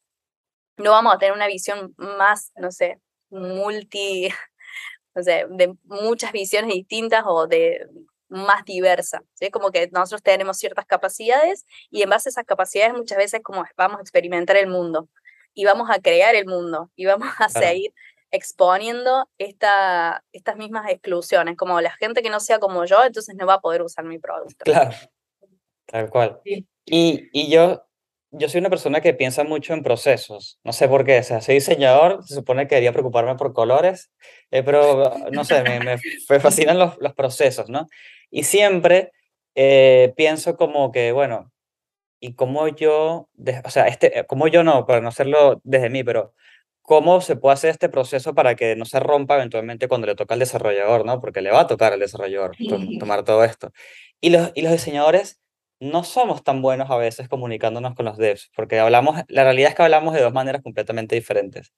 [0.76, 2.98] no vamos a tener una visión más, no sé,
[3.30, 4.28] multi
[5.14, 7.86] de muchas visiones distintas o de
[8.28, 9.50] más diversa, ¿sí?
[9.50, 13.64] Como que nosotros tenemos ciertas capacidades y en base a esas capacidades muchas veces como
[13.76, 15.08] vamos a experimentar el mundo
[15.54, 17.92] y vamos a crear el mundo y vamos a seguir
[18.30, 23.46] exponiendo esta, estas mismas exclusiones, como la gente que no sea como yo, entonces no
[23.46, 24.64] va a poder usar mi producto.
[24.64, 24.94] Claro,
[25.86, 26.40] tal cual.
[26.44, 26.64] Y,
[27.32, 27.88] y yo
[28.30, 30.58] yo soy una persona que piensa mucho en procesos.
[30.64, 31.18] No sé por qué.
[31.18, 34.10] O sea, soy diseñador, se supone que debería preocuparme por colores,
[34.50, 37.86] eh, pero no sé, me, me, fascinan los, los, procesos, ¿no?
[38.30, 39.12] Y siempre
[39.54, 41.52] eh, pienso como que, bueno,
[42.20, 43.28] y cómo yo,
[43.64, 46.34] o sea, este, cómo yo no, para no hacerlo desde mí, pero
[46.88, 50.32] cómo se puede hacer este proceso para que no se rompa eventualmente cuando le toca
[50.32, 51.20] al desarrollador, ¿no?
[51.20, 52.56] Porque le va a tocar al desarrollador
[52.98, 53.72] tomar todo esto.
[54.22, 55.38] Y los, y los diseñadores
[55.80, 59.74] no somos tan buenos a veces comunicándonos con los devs, porque hablamos, la realidad es
[59.76, 61.74] que hablamos de dos maneras completamente diferentes.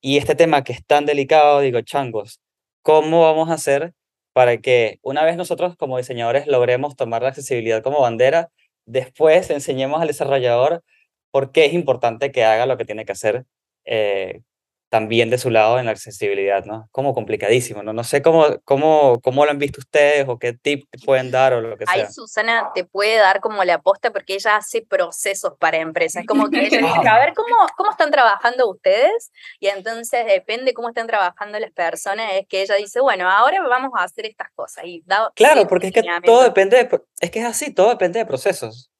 [0.00, 2.40] Y este tema que es tan delicado, digo, changos,
[2.82, 3.94] ¿cómo vamos a hacer
[4.32, 8.50] para que una vez nosotros como diseñadores logremos tomar la accesibilidad como bandera,
[8.84, 10.82] después enseñemos al desarrollador
[11.30, 13.44] por qué es importante que haga lo que tiene que hacer
[13.84, 14.42] eh,
[14.90, 16.88] también de su lado en la accesibilidad, ¿no?
[16.90, 17.92] Como complicadísimo, ¿no?
[17.92, 21.60] No sé cómo, cómo, cómo lo han visto ustedes o qué tip pueden dar o
[21.60, 21.94] lo que sea.
[21.94, 26.24] Ahí Susana te puede dar como la aposta porque ella hace procesos para empresas.
[26.26, 29.30] Como que ella dice, a ver, ¿cómo, ¿cómo están trabajando ustedes?
[29.60, 33.92] Y entonces depende cómo están trabajando las personas, es que ella dice, bueno, ahora vamos
[33.96, 34.84] a hacer estas cosas.
[34.86, 35.04] Y
[35.36, 38.90] claro, porque es que todo depende, de, es que es así, todo depende de procesos.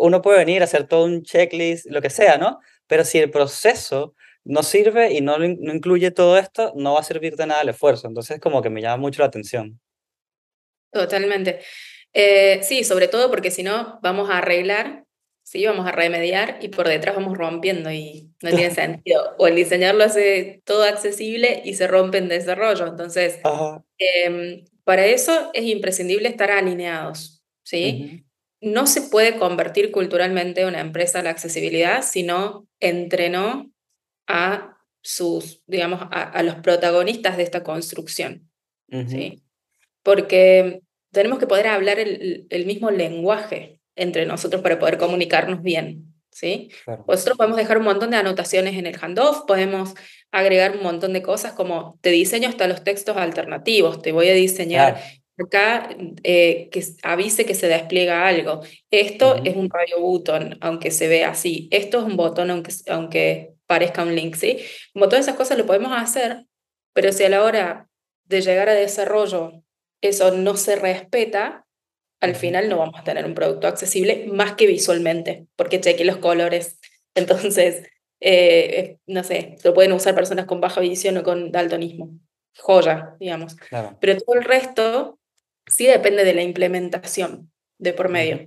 [0.00, 2.58] Uno puede venir a hacer todo un checklist, lo que sea, ¿no?
[2.86, 7.04] Pero si el proceso no sirve y no, no incluye todo esto, no va a
[7.04, 8.06] servir de nada el esfuerzo.
[8.06, 9.80] Entonces, como que me llama mucho la atención.
[10.92, 11.60] Totalmente.
[12.12, 15.04] Eh, sí, sobre todo porque si no, vamos a arreglar,
[15.42, 19.34] sí, vamos a remediar y por detrás vamos rompiendo y no tiene sentido.
[19.38, 22.86] O el diseñador lo hace todo accesible y se rompe en desarrollo.
[22.86, 23.40] Entonces,
[23.98, 28.25] em, para eso es imprescindible estar alineados, ¿sí?
[28.60, 33.70] No se puede convertir culturalmente una empresa a la accesibilidad si no entrenó
[34.26, 38.50] a sus, digamos, a, los protagonistas de esta construcción.
[39.08, 39.42] ¿sí?
[40.02, 40.80] Porque
[41.12, 46.12] tenemos que poder hablar el, el, mismo lenguaje entre nosotros para poder comunicarnos bien.
[46.30, 46.70] ¿sí?
[47.06, 49.94] Nosotros podemos dejar un montón de anotaciones en el handoff, podemos
[50.32, 54.34] agregar un montón de cosas como te diseño hasta los textos alternativos, te voy a
[54.34, 55.00] diseñar
[55.38, 55.88] acá
[56.22, 58.60] eh, que avise que se despliega algo.
[58.90, 61.68] Esto es un radio button, aunque se vea así.
[61.70, 64.58] Esto es un botón, aunque, aunque parezca un link, ¿sí?
[64.92, 66.46] Como todas esas cosas lo podemos hacer,
[66.92, 67.88] pero si a la hora
[68.24, 69.62] de llegar a desarrollo
[70.00, 71.66] eso no se respeta,
[72.20, 76.18] al final no vamos a tener un producto accesible más que visualmente, porque cheque los
[76.18, 76.78] colores.
[77.14, 77.88] Entonces,
[78.20, 82.10] eh, no sé, lo pueden usar personas con baja visión o con daltonismo.
[82.58, 83.56] Joya, digamos.
[84.00, 85.18] Pero todo el resto
[85.66, 88.46] sí depende de la implementación de por medio.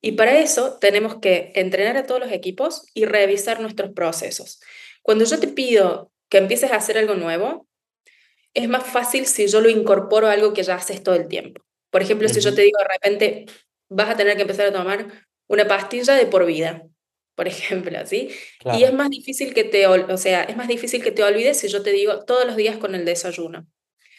[0.00, 4.60] Y para eso tenemos que entrenar a todos los equipos y revisar nuestros procesos.
[5.02, 7.66] Cuando yo te pido que empieces a hacer algo nuevo,
[8.54, 11.62] es más fácil si yo lo incorporo a algo que ya haces todo el tiempo.
[11.90, 13.46] Por ejemplo, si yo te digo de repente,
[13.88, 16.82] vas a tener que empezar a tomar una pastilla de por vida,
[17.34, 18.30] por ejemplo, ¿sí?
[18.76, 21.68] Y es más difícil que te, o sea, es más difícil que te olvides si
[21.68, 23.66] yo te digo todos los días con el desayuno.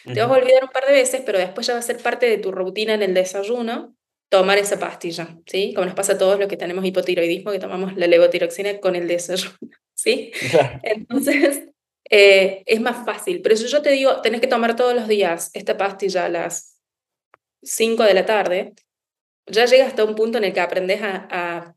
[0.05, 2.27] Te vas a olvidar un par de veces, pero después ya va a ser parte
[2.27, 3.95] de tu rutina en el desayuno
[4.29, 5.73] tomar esa pastilla, ¿sí?
[5.73, 9.07] Como nos pasa a todos los que tenemos hipotiroidismo, que tomamos la levotiroxina con el
[9.07, 9.55] desayuno,
[9.93, 10.31] ¿sí?
[10.83, 11.65] Entonces,
[12.09, 13.41] eh, es más fácil.
[13.41, 16.79] Pero si yo te digo, tenés que tomar todos los días esta pastilla a las
[17.63, 18.73] 5 de la tarde,
[19.47, 21.75] ya llega hasta un punto en el que aprendes a,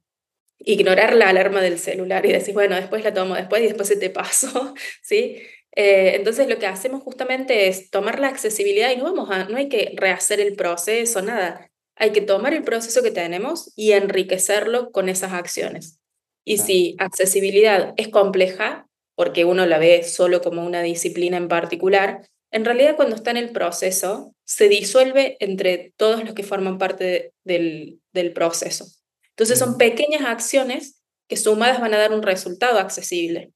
[0.60, 3.96] ignorar la alarma del celular y decís, bueno, después la tomo después y después se
[3.96, 5.40] te pasó, ¿sí?
[5.80, 9.56] Eh, entonces lo que hacemos justamente es tomar la accesibilidad y no, vamos a, no
[9.56, 14.92] hay que rehacer el proceso, nada hay que tomar el proceso que tenemos y enriquecerlo
[14.92, 16.00] con esas acciones.
[16.44, 22.26] Y si accesibilidad es compleja, porque uno la ve solo como una disciplina en particular,
[22.50, 27.34] en realidad cuando está en el proceso se disuelve entre todos los que forman parte
[27.44, 28.86] del, del proceso.
[29.30, 33.52] Entonces son pequeñas acciones que sumadas van a dar un resultado accesible.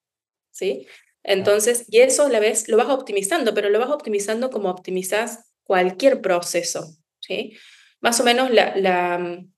[0.50, 0.86] ¿sí?
[1.24, 5.52] Entonces, y eso a la vez lo vas optimizando, pero lo vas optimizando como optimizas
[5.64, 6.96] cualquier proceso.
[7.20, 7.56] ¿sí?
[8.02, 9.50] más o menos la, la mm,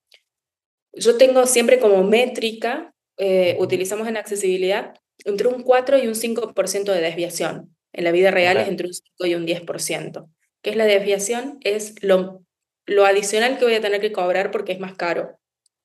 [0.93, 4.93] yo tengo siempre como métrica, eh, utilizamos en accesibilidad,
[5.25, 7.75] entre un 4 y un 5% de desviación.
[7.91, 10.29] En la vida real es entre un 5 y un 10%.
[10.61, 11.57] ¿Qué es la desviación?
[11.63, 12.43] Es lo,
[12.85, 15.37] lo adicional que voy a tener que cobrar porque es más caro.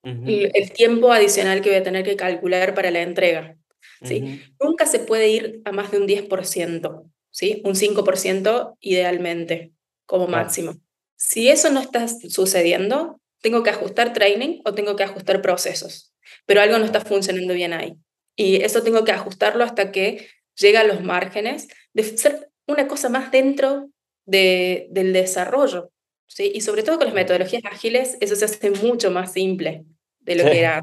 [0.03, 3.57] el, el, tiempo adicional que voy a tener que calcular para la entrega.
[4.03, 4.43] ¿Sí?
[4.61, 7.63] Nunca se puede ir a más de un 10%, ¿sí?
[7.65, 9.73] un 5% idealmente
[10.07, 10.75] como máximo.
[11.17, 16.13] Si eso no está sucediendo, tengo que ajustar training o tengo que ajustar procesos,
[16.47, 17.97] pero algo no está funcionando bien ahí.
[18.37, 23.09] Y eso tengo que ajustarlo hasta que llega a los márgenes de ser una cosa
[23.09, 23.91] más dentro
[24.25, 25.91] de, del desarrollo.
[26.27, 26.51] ¿sí?
[26.55, 29.85] Y sobre todo con las metodologías ágiles, eso se hace mucho más simple
[30.21, 30.83] de lo que era.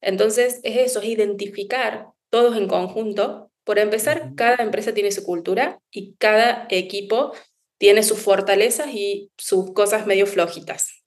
[0.00, 3.50] Entonces, es eso, es identificar todos en conjunto.
[3.64, 7.32] Por empezar, cada empresa tiene su cultura y cada equipo
[7.78, 11.02] tiene sus fortalezas y sus cosas medio flojitas.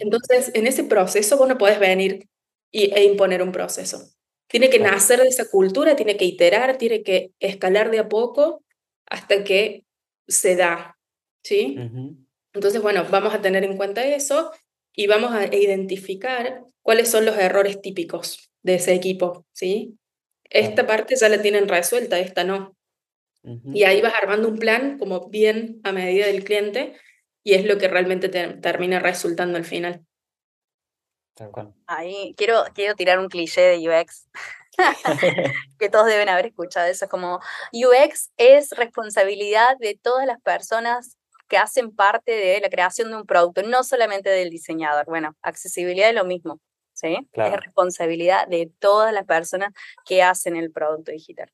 [0.00, 2.28] Entonces, en ese proceso vos no podés venir
[2.70, 4.00] y, e imponer un proceso.
[4.46, 8.64] Tiene que nacer de esa cultura, tiene que iterar, tiene que escalar de a poco
[9.06, 9.84] hasta que
[10.26, 10.96] se da.
[11.42, 11.76] ¿sí?
[12.54, 14.52] Entonces, bueno, vamos a tener en cuenta eso
[14.94, 19.44] y vamos a identificar cuáles son los errores típicos de ese equipo.
[19.52, 19.98] ¿sí?
[20.50, 22.76] Esta parte ya la tienen resuelta, esta no.
[23.72, 26.96] Y ahí vas armando un plan como bien a medida del cliente
[27.42, 30.04] y es lo que realmente te termina resultando al final.
[31.86, 34.28] Ahí quiero, quiero tirar un cliché de UX.
[35.78, 37.40] que todos deben haber escuchado eso, como
[37.72, 41.16] UX es responsabilidad de todas las personas
[41.48, 45.06] que hacen parte de la creación de un producto, no solamente del diseñador.
[45.06, 46.60] Bueno, accesibilidad es lo mismo,
[46.98, 47.16] ¿sí?
[47.32, 49.72] Es responsabilidad de todas las personas
[50.04, 51.50] que hacen el producto digital.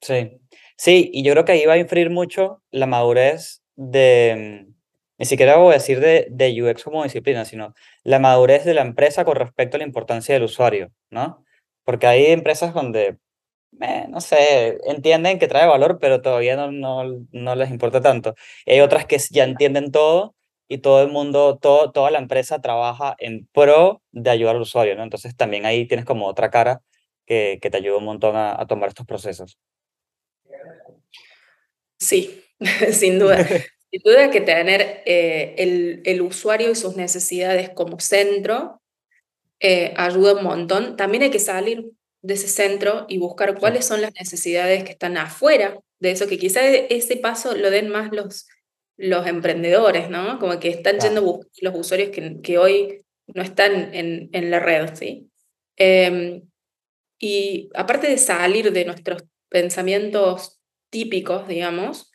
[0.00, 0.38] Sí,
[0.76, 4.66] sí, y yo creo que ahí va a influir mucho la madurez de,
[5.18, 8.82] ni siquiera voy a decir de, de UX como disciplina, sino la madurez de la
[8.82, 11.44] empresa con respecto a la importancia del usuario, ¿no?
[11.84, 13.16] Porque hay empresas donde,
[13.80, 18.34] eh, no sé, entienden que trae valor, pero todavía no, no, no les importa tanto.
[18.66, 20.34] hay otras que ya entienden todo
[20.68, 24.96] y todo el mundo, todo, toda la empresa trabaja en pro de ayudar al usuario,
[24.96, 25.02] ¿no?
[25.02, 26.82] Entonces también ahí tienes como otra cara
[27.26, 29.58] que, que te ayuda un montón a, a tomar estos procesos.
[31.98, 32.42] Sí,
[32.92, 33.46] sin duda.
[33.90, 38.82] Sin duda que tener eh, el, el, usuario y sus necesidades como centro
[39.60, 40.96] eh, ayuda un montón.
[40.96, 45.16] También hay que salir de ese centro y buscar cuáles son las necesidades que están
[45.16, 48.46] afuera de eso, que quizá e, ese paso lo den más los,
[48.96, 50.38] los emprendedores, ¿no?
[50.38, 54.60] Como que están yendo a los usuarios que, que hoy no están en, en la
[54.60, 55.30] red, ¿sí?
[55.76, 56.42] Em,
[57.18, 62.10] y aparte de salir de nuestros pensamientos típicos, digamos,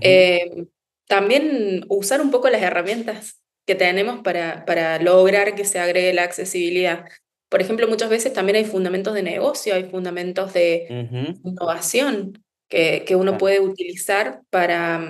[0.00, 0.66] em,
[1.06, 6.24] también usar un poco las herramientas que tenemos para, para lograr que se agregue la
[6.24, 7.06] accesibilidad.
[7.48, 10.86] Por ejemplo, muchas veces también hay fundamentos de negocio, hay fundamentos de
[11.44, 15.00] innovación que, que uno puede utilizar para,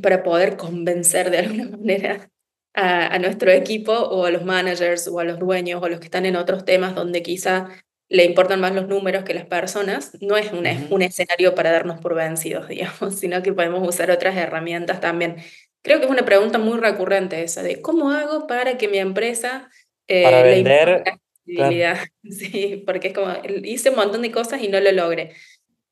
[0.00, 2.30] para poder convencer de alguna manera
[2.74, 6.00] a, a, nuestro equipo o a los managers o a los dueños o a los
[6.00, 7.68] que están en otros temas donde quizá
[8.08, 12.00] le importan más los números que las personas, no es un, un escenario para darnos
[12.00, 15.36] por vencidos, digamos, sino que podemos usar otras herramientas también.
[15.82, 19.70] Creo que es una pregunta muy recurrente esa de cómo hago para que mi empresa
[20.06, 21.02] eh, para vender
[22.30, 23.32] Sí, porque es como
[23.64, 25.32] hice un montón de cosas y no lo logré.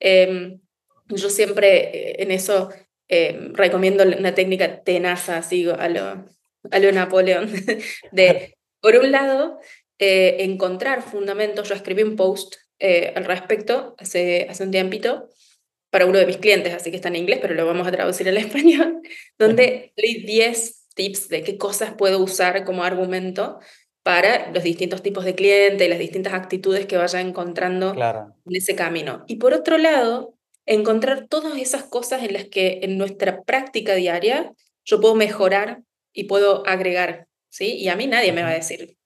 [0.00, 0.60] Em,
[1.08, 2.70] yo siempre eh, en eso
[3.08, 6.24] em, recomiendo una técnica tenaza, así a lo,
[6.70, 7.50] a lo Napoleón,
[8.12, 9.58] de por un lado
[9.98, 11.68] eh, encontrar fundamentos.
[11.68, 15.30] Yo escribí un post al respecto hace, hace un tiempito
[15.90, 18.28] para uno de mis clientes, así que está en inglés, pero lo vamos a traducir
[18.28, 19.00] al español,
[19.38, 23.60] donde leí 10 tips de qué cosas puedo usar como argumento
[24.02, 28.76] para los distintos tipos de clientes y las distintas actitudes que vaya encontrando en ese
[28.76, 29.24] camino.
[29.26, 30.35] Y por otro lado,
[30.66, 34.52] encontrar todas esas cosas en las que en nuestra práctica diaria
[34.84, 37.76] yo puedo mejorar y puedo agregar, ¿sí?
[37.76, 38.96] Y a mí nadie me va a decir,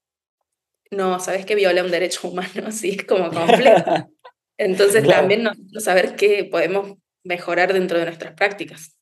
[0.91, 2.51] no, ¿sabes que viola un derecho humano?
[2.73, 4.11] Sí, es como complejo.
[4.59, 8.97] Entonces también no, saber qué podemos mejorar dentro de nuestras prácticas.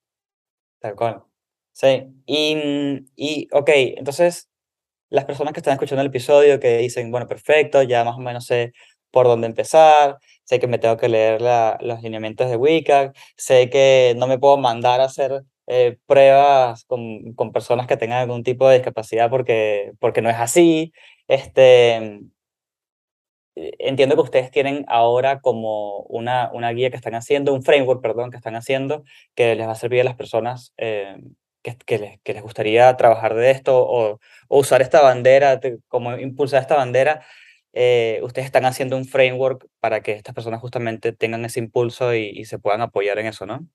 [0.80, 1.22] Tal cual.
[1.72, 2.06] Sí.
[2.26, 4.48] Y, y, ok, entonces
[5.10, 8.46] las personas que están escuchando el episodio que dicen, bueno, perfecto, ya más o menos
[8.46, 8.72] sé
[9.10, 13.68] por dónde empezar, sé que me tengo que leer la, los lineamientos de WCAG, sé
[13.68, 18.42] que no me puedo mandar a hacer eh, pruebas con, con, personas que tengan algún
[18.44, 20.92] tipo de discapacidad porque, porque no es así.
[21.28, 22.22] Este,
[23.78, 28.30] entiendo que ustedes tienen ahora como una, una guía que están haciendo, un framework, perdón,
[28.30, 31.18] que están haciendo, que les va a servir a las personas eh,
[31.62, 36.62] que, que, les, que, les, gustaría trabajar de esto o, usar esta bandera, como impulsar
[36.62, 37.22] esta bandera.
[37.72, 42.44] Eh, ustedes están haciendo un framework para que estas personas justamente tengan ese impulso y,
[42.44, 43.66] se puedan apoyar en eso, ¿no?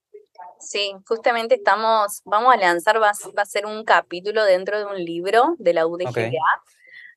[0.59, 5.03] Sí, justamente estamos, vamos a lanzar, va, va, a ser un capítulo dentro de un
[5.03, 6.31] libro de la UDGA.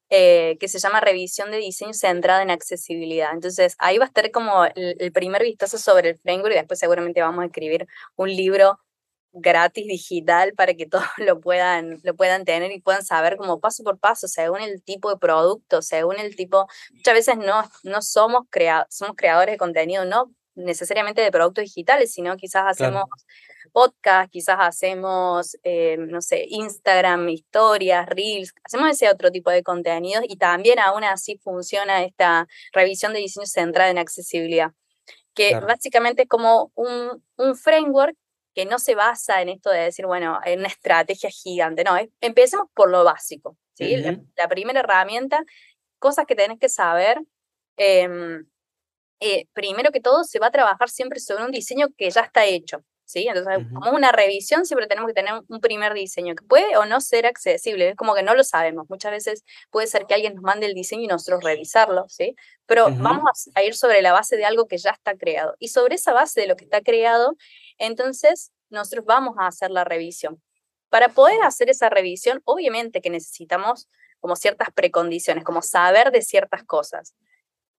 [0.08, 3.32] Eh, que se llama Revisión de Diseño Centrada en Accesibilidad.
[3.32, 7.20] Entonces, ahí va a estar como el, primer vistazo sobre el framework y después seguramente
[7.20, 8.78] vamos a escribir un libro
[9.36, 13.84] gratis digital para que todos lo puedan, lo puedan tener y puedan saber como paso
[13.84, 18.44] por paso, según el tipo de producto, según el tipo, muchas veces no, no somos,
[18.50, 23.04] crea, somos creadores de contenido, no necesariamente de productos digitales, sino quizás hacemos
[23.72, 30.24] podcast, quizás hacemos, eh, no sé, Instagram, historias, reels, hacemos ese otro tipo de contenidos
[30.26, 34.72] y también aún así funciona esta revisión de diseño centrada en accesibilidad,
[35.34, 38.16] que básicamente es como un, un framework
[38.56, 42.68] que no se basa en esto de decir, bueno, en una estrategia gigante, no, empecemos
[42.72, 43.94] por lo básico, ¿sí?
[43.98, 45.44] la, primera herramienta,
[45.98, 47.20] cosas que tenés que saber.
[47.76, 48.46] Em,
[49.20, 52.46] eh, primero que todo, se va a trabajar siempre sobre un diseño que ya está
[52.46, 52.82] hecho.
[53.06, 53.26] ¿Sí?
[53.28, 57.00] Entonces, como una revisión, siempre tenemos que tener un primer diseño que puede o no
[57.00, 58.86] ser accesible, es como que no lo sabemos.
[58.90, 62.34] Muchas veces puede ser que alguien nos mande el diseño y nosotros revisarlo, ¿sí?
[62.66, 65.54] Pero vamos a ir sobre la base de algo que ya está creado.
[65.58, 67.36] Y sobre esa base de lo que está creado,
[67.78, 70.42] entonces nosotros vamos a hacer la revisión.
[70.88, 73.88] Para poder hacer esa revisión, obviamente que necesitamos
[74.20, 77.14] como ciertas precondiciones, como saber de ciertas cosas.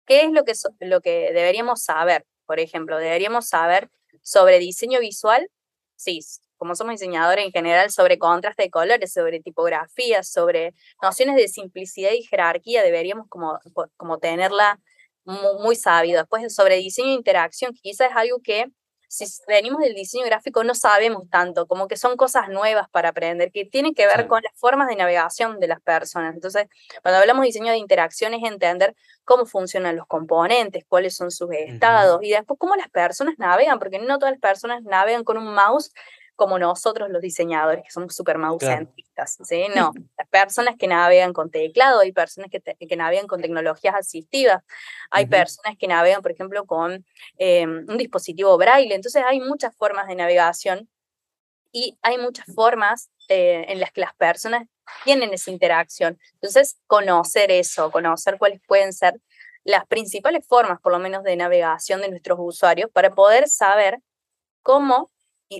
[0.05, 2.25] ¿Qué es lo que, lo que deberíamos saber?
[2.45, 3.89] Por ejemplo, deberíamos saber
[4.27, 5.49] sobre diseño visual,
[5.95, 6.19] sí,
[6.57, 12.11] como somos diseñadores en general, sobre contraste de colores, sobre tipografía, sobre nociones de simplicidad
[12.11, 13.57] y jerarquía, deberíamos como,
[13.95, 14.81] como tenerla
[15.23, 16.19] muy, muy sabido.
[16.19, 18.65] Después sobre diseño de interacción, quizás es algo que
[19.07, 23.51] si venimos del diseño gráfico no sabemos tanto, como que son cosas nuevas para aprender,
[23.51, 26.33] que tienen que ver con las formas de navegación de las personas.
[26.35, 26.67] Entonces,
[27.01, 31.49] cuando hablamos de diseño de interacción es entender cómo funcionan los componentes, cuáles son sus
[31.51, 35.53] estados y después cómo las personas navegan, porque no todas las personas navegan con un
[35.53, 35.91] mouse
[36.37, 39.65] como nosotros los diseñadores, que somos super mouse-centristas, ¿sí?
[39.75, 44.63] No, las personas que navegan con teclado, hay personas que, que navegan con tecnologías asistivas,
[45.09, 47.03] hay personas que navegan, por ejemplo, con
[47.37, 50.87] em, un dispositivo braille, entonces hay muchas formas de navegación
[51.71, 54.67] y hay muchas formas eh, en las que las personas
[55.03, 56.19] tienen esa interacción.
[56.35, 59.15] Entonces, conocer eso, conocer cuáles pueden ser
[59.63, 63.97] las principales formas, por lo menos, de navegación de nuestros usuarios para poder saber
[64.61, 65.11] cómo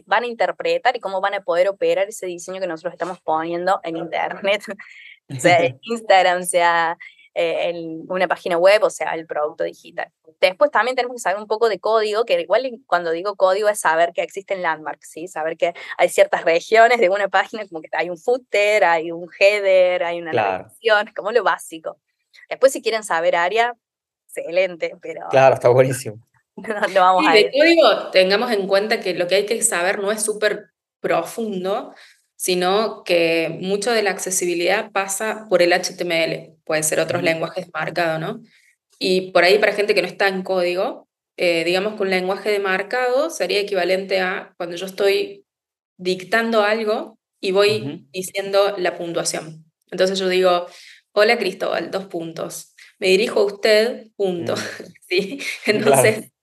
[0.06, 3.80] van a interpretar y cómo van a poder operar ese diseño que nosotros estamos poniendo
[3.84, 4.64] en Internet,
[5.40, 6.98] sea Instagram, sea
[7.40, 10.12] eh, en una página web, o sea el producto digital.
[10.42, 13.80] Después también tenemos que saber un poco de código, que igual cuando digo código es
[13.80, 15.28] saber que existen landmarks, ¿sí?
[15.28, 19.30] saber que hay ciertas regiones de una página, como que hay un footer, hay un
[19.40, 20.72] header, hay una claro.
[21.16, 22.00] como lo básico.
[22.50, 23.76] Después si quieren saber área,
[24.26, 25.28] excelente, pero...
[25.30, 26.18] Claro, está buenísimo.
[26.94, 30.24] No, vamos de código, tengamos en cuenta que lo que hay que saber no es
[30.24, 31.94] súper profundo,
[32.36, 38.20] sino que mucho de la accesibilidad pasa por el HTML, puede ser otros lenguajes marcados,
[38.20, 38.42] ¿no?
[39.00, 42.50] Y por ahí para gente que no está en código, eh, digamos que un lenguaje
[42.50, 45.46] de marcado sería equivalente a cuando yo estoy
[45.98, 49.66] dictando algo y voy diciendo la puntuación.
[49.92, 50.66] Entonces yo digo,
[51.12, 52.74] hola Cristóbal, dos puntos.
[52.98, 54.56] Me dirijo a usted, punto.
[54.56, 54.58] Mm.
[55.08, 55.40] ¿Sí?
[55.68, 56.37] Entonces, Claro,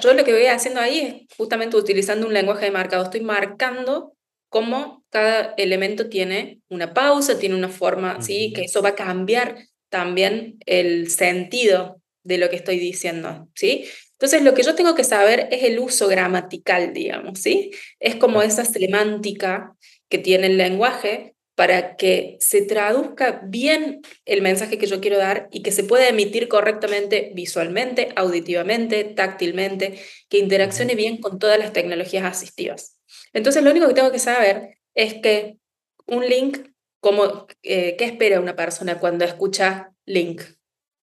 [0.00, 3.04] yo lo que voy haciendo ahí es justamente utilizando un lenguaje de marcado.
[3.04, 4.14] Estoy marcando
[4.48, 8.52] cómo cada elemento tiene una pausa, tiene una forma, ¿sí?
[8.54, 9.56] Que eso va a cambiar
[9.88, 13.84] también el sentido de lo que estoy diciendo, ¿sí?
[14.12, 17.70] Entonces, lo que yo tengo que saber es el uso gramatical, digamos, ¿sí?
[17.98, 19.74] Es como esa semántica
[20.08, 25.46] que tiene el lenguaje para que se traduzca bien el mensaje que yo quiero dar
[25.52, 30.00] y que se pueda emitir correctamente visualmente, auditivamente, táctilmente,
[30.30, 32.98] que interaccione bien con todas las tecnologías asistivas.
[33.34, 35.58] Entonces, lo único que tengo que saber es que
[36.06, 36.66] un link,
[36.98, 40.40] como, eh, ¿qué espera una persona cuando escucha link?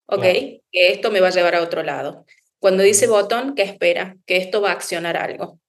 [0.06, 0.22] ¿Ok?
[0.22, 2.26] Que esto me va a llevar a otro lado.
[2.58, 4.16] Cuando dice botón, ¿qué espera?
[4.26, 5.60] Que esto va a accionar algo.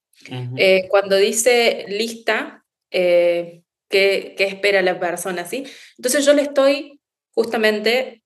[0.57, 3.62] Eh, cuando dice lista, eh,
[3.94, 5.66] qué, espera la persona, ¿sí?
[5.98, 7.00] Entonces yo le estoy
[7.36, 8.24] justamente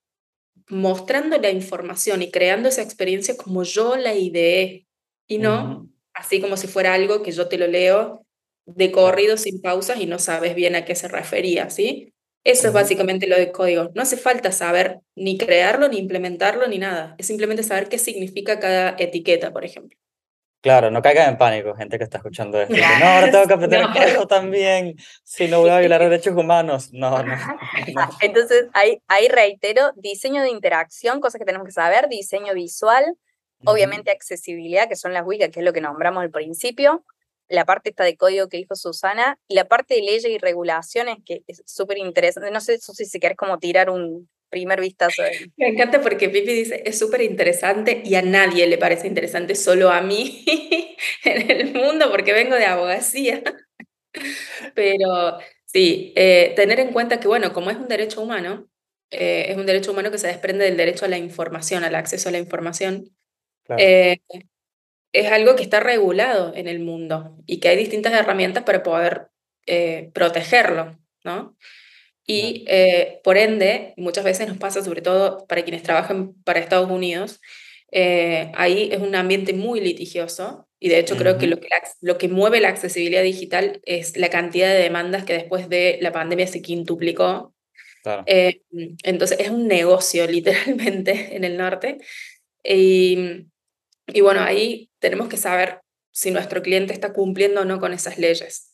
[0.70, 4.88] mostrando la información y creando esa experiencia como yo la ideé
[5.28, 8.26] y no así como si fuera algo que yo te lo leo
[8.66, 12.14] de corrido sin pausas y no sabes bien a qué se refería, ¿sí?
[12.44, 13.92] Eso es básicamente lo de código.
[13.94, 17.16] No hace falta saber ni crearlo, ni implementarlo, ni nada.
[17.18, 19.98] Es simplemente saber qué significa cada etiqueta, por ejemplo.
[20.62, 22.76] Claro, no caigan en pánico, gente que está escuchando esto.
[22.76, 26.90] no, ahora tengo que aprender eso también, si no voy a violar derechos humanos.
[26.94, 27.36] No, no,
[28.22, 33.06] Entonces, ahí, ahí reitero, diseño de interacción, cosas que tenemos que saber, diseño visual,
[33.66, 37.04] obviamente accesibilidad, que son las WICA, que es lo que nombramos al principio,
[37.50, 41.18] la parte esta de código que dijo Susana, y la parte de leyes y regulaciones,
[41.26, 42.52] que es súper interesante.
[42.52, 45.24] No sé si querés como tirar un, primer vistazo.
[45.58, 49.90] Me encanta porque Pipi dice, es súper interesante y a nadie le parece interesante, solo
[49.92, 50.44] a mí
[51.24, 53.44] en el mundo porque vengo de abogacía.
[54.76, 58.68] Pero sí, eh, tener en cuenta que, bueno, como es un derecho humano,
[59.12, 62.30] eh, es un derecho humano que se desprende del derecho a la información, al acceso
[62.30, 63.10] a la información,
[63.78, 64.20] eh,
[65.14, 69.28] es algo que está regulado en el mundo y que hay distintas herramientas para poder
[70.14, 71.58] protegerlo, ¿no?
[72.30, 76.92] Y eh, por ende, muchas veces nos pasa, sobre todo para quienes trabajan para Estados
[76.92, 77.40] Unidos,
[77.92, 81.70] eh, ahí es un ambiente muy litigioso y de hecho creo que lo, que
[82.02, 86.12] lo que mueve la accesibilidad digital es la cantidad de demandas que después de la
[86.12, 87.56] pandemia se quintuplicó.
[88.26, 88.62] Eh,
[89.04, 91.98] entonces es un negocio literalmente en el norte.
[92.62, 93.48] Y,
[94.08, 95.80] y bueno, ahí tenemos que saber
[96.12, 98.67] si nuestro cliente está cumpliendo o no con esas leyes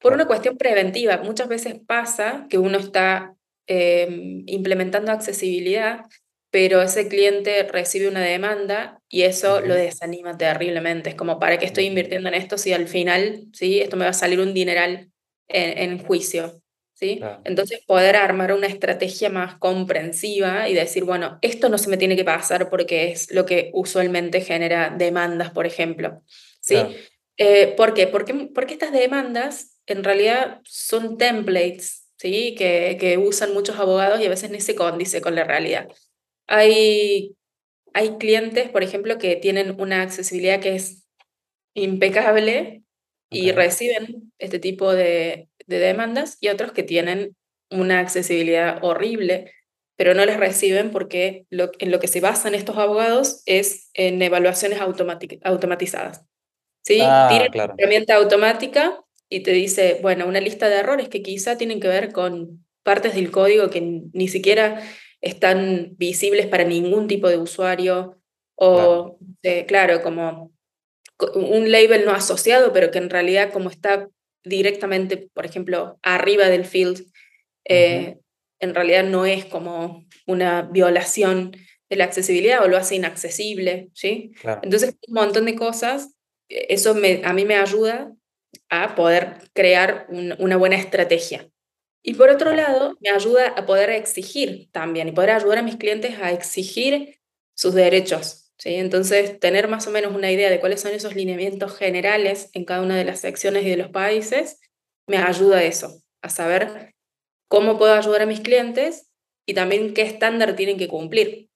[0.00, 1.18] por una cuestión preventiva.
[1.18, 3.34] Muchas veces pasa que uno está
[3.66, 6.00] em, implementando accesibilidad,
[6.50, 11.10] pero ese cliente recibe una demanda y eso lo desanima terriblemente.
[11.10, 13.80] Es como, ¿para qué estoy invirtiendo en esto si al final, ¿sí?
[13.80, 15.10] esto me va a salir un dineral
[15.46, 16.60] en, juicio?
[16.94, 17.20] ¿sí?
[17.44, 22.16] Entonces poder armar una estrategia más comprensiva y decir, bueno, esto no se me tiene
[22.16, 26.22] que pasar porque es lo que usualmente genera demandas, por ejemplo,
[26.60, 26.76] ¿sí?
[27.42, 28.06] Eh, ¿Por qué?
[28.06, 32.54] Porque, porque estas demandas en realidad son templates, ¿sí?
[32.54, 35.88] Que, que usan muchos abogados y a veces ni se condice con la realidad.
[36.46, 37.34] Hay,
[37.94, 41.06] hay clientes, por ejemplo, que tienen una accesibilidad que es
[41.72, 42.82] impecable
[43.30, 47.36] y reciben este tipo de, de demandas y otros que tienen
[47.70, 49.50] una accesibilidad horrible,
[49.96, 54.20] pero no les reciben porque lo, en lo que se basan estos abogados es en
[54.20, 56.26] evaluaciones automatizadas.
[56.82, 57.00] ¿Sí?
[57.02, 61.80] Ah, una herramienta automática y te dice, bueno, una lista de errores que quizá tienen
[61.80, 63.80] que ver con partes del código que
[64.12, 64.82] ni siquiera
[65.20, 68.18] están visibles para ningún tipo de usuario
[68.56, 69.18] o,
[69.66, 70.52] claro como
[71.34, 74.08] un label no asociado, pero que en realidad como está
[74.42, 77.06] directamente, por ejemplo, arriba del field,
[77.64, 78.18] eh,
[78.58, 81.52] en realidad no es como una violación
[81.90, 84.32] de la accesibilidad o lo hace inaccesible, ¿sí?
[84.62, 86.14] Entonces, un montón de cosas,
[86.50, 88.12] eso me, a mí me ayuda
[88.68, 91.48] a poder crear una buena estrategia.
[92.02, 95.76] Y por otro lado, me ayuda a poder exigir también y poder ayudar a mis
[95.76, 97.20] clientes a exigir
[97.54, 98.76] sus derechos, ¿sí?
[98.76, 102.82] Entonces, tener más o menos una idea de cuáles son esos lineamientos generales en cada
[102.82, 104.60] una de las secciones y de los países,
[105.06, 106.94] me ayuda a eso, a saber
[107.48, 109.10] cómo puedo ayudar a mis clientes
[109.46, 111.50] y también qué estándar tienen que cumplir.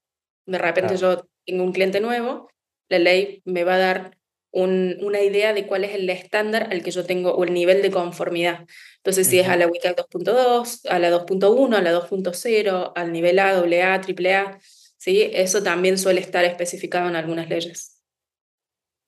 [0.46, 2.50] De repente yo tengo un cliente nuevo,
[2.90, 4.18] la ley me va a dar
[4.54, 7.90] una idea de cuál es el estándar al que yo tengo o el nivel de
[7.90, 8.66] conformidad.
[8.98, 13.38] Entonces, si es a la WCAG 2.2, a la 2.1, a la 2.0, al nivel
[13.40, 14.58] A, AA, AAA,
[14.96, 15.28] ¿sí?
[15.32, 18.00] Eso también suele estar especificado en algunas leyes.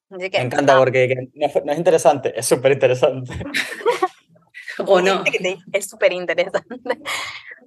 [0.08, 3.32] Me encanta porque no, es interesante, es súper interesante.
[4.86, 5.24] o no.
[5.72, 6.68] Es súper interesante.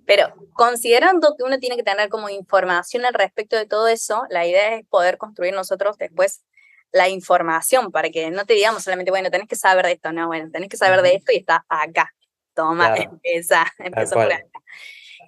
[0.06, 4.46] Pero considerando que uno tiene que tener como información al respecto de todo eso, la
[4.48, 6.44] idea es poder construir nosotros después
[6.92, 10.28] la información para que no te digamos solamente, bueno, tenés que saber de esto, no,
[10.28, 12.14] bueno, tenés que saber de esto y está acá.
[12.54, 14.46] Toma, empieza, empieza por acá.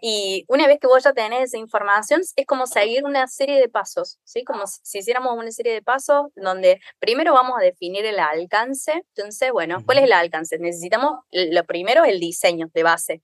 [0.04, 3.70] Y una vez que vos ya tenés esa información, es como seguir una serie de
[3.70, 4.44] pasos, ¿sí?
[4.44, 9.04] Como si hiciéramos una serie de pasos donde primero vamos a definir el alcance.
[9.16, 10.58] Entonces, bueno, ¿cuál es el alcance?
[10.58, 13.22] Necesitamos, lo primero, el diseño de base.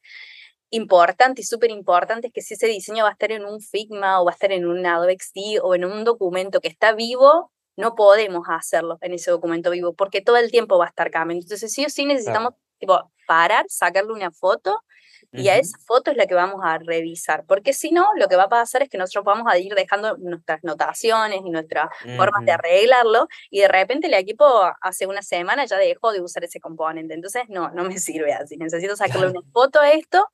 [0.69, 4.21] Importante y súper importante es que si ese diseño va a estar en un Figma
[4.21, 7.51] o va a estar en un Adobe XD o en un documento que está vivo,
[7.78, 11.45] no podemos hacerlo en ese documento vivo porque todo el tiempo va a estar cambiando.
[11.45, 14.84] Entonces, sí o sí necesitamos tipo, parar, sacarle una foto
[15.32, 18.36] y a esa foto es la que vamos a revisar, porque si no, lo que
[18.36, 22.45] va a pasar es que nosotros vamos a ir dejando nuestras notaciones y nuestras formas
[22.45, 24.45] de arreglarlo, y de repente el equipo
[24.82, 28.57] hace una semana ya dejó de usar ese componente, entonces no, no me sirve así,
[28.57, 30.28] necesito sacarle una foto a esto,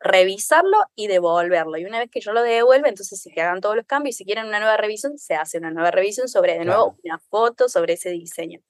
[0.00, 3.86] revisarlo y devolverlo, y una vez que yo lo devuelva, entonces se hagan todos los
[3.86, 6.96] cambios, y si quieren una nueva revisión, se hace una nueva revisión sobre, de nuevo,
[7.02, 8.60] una foto sobre ese diseño.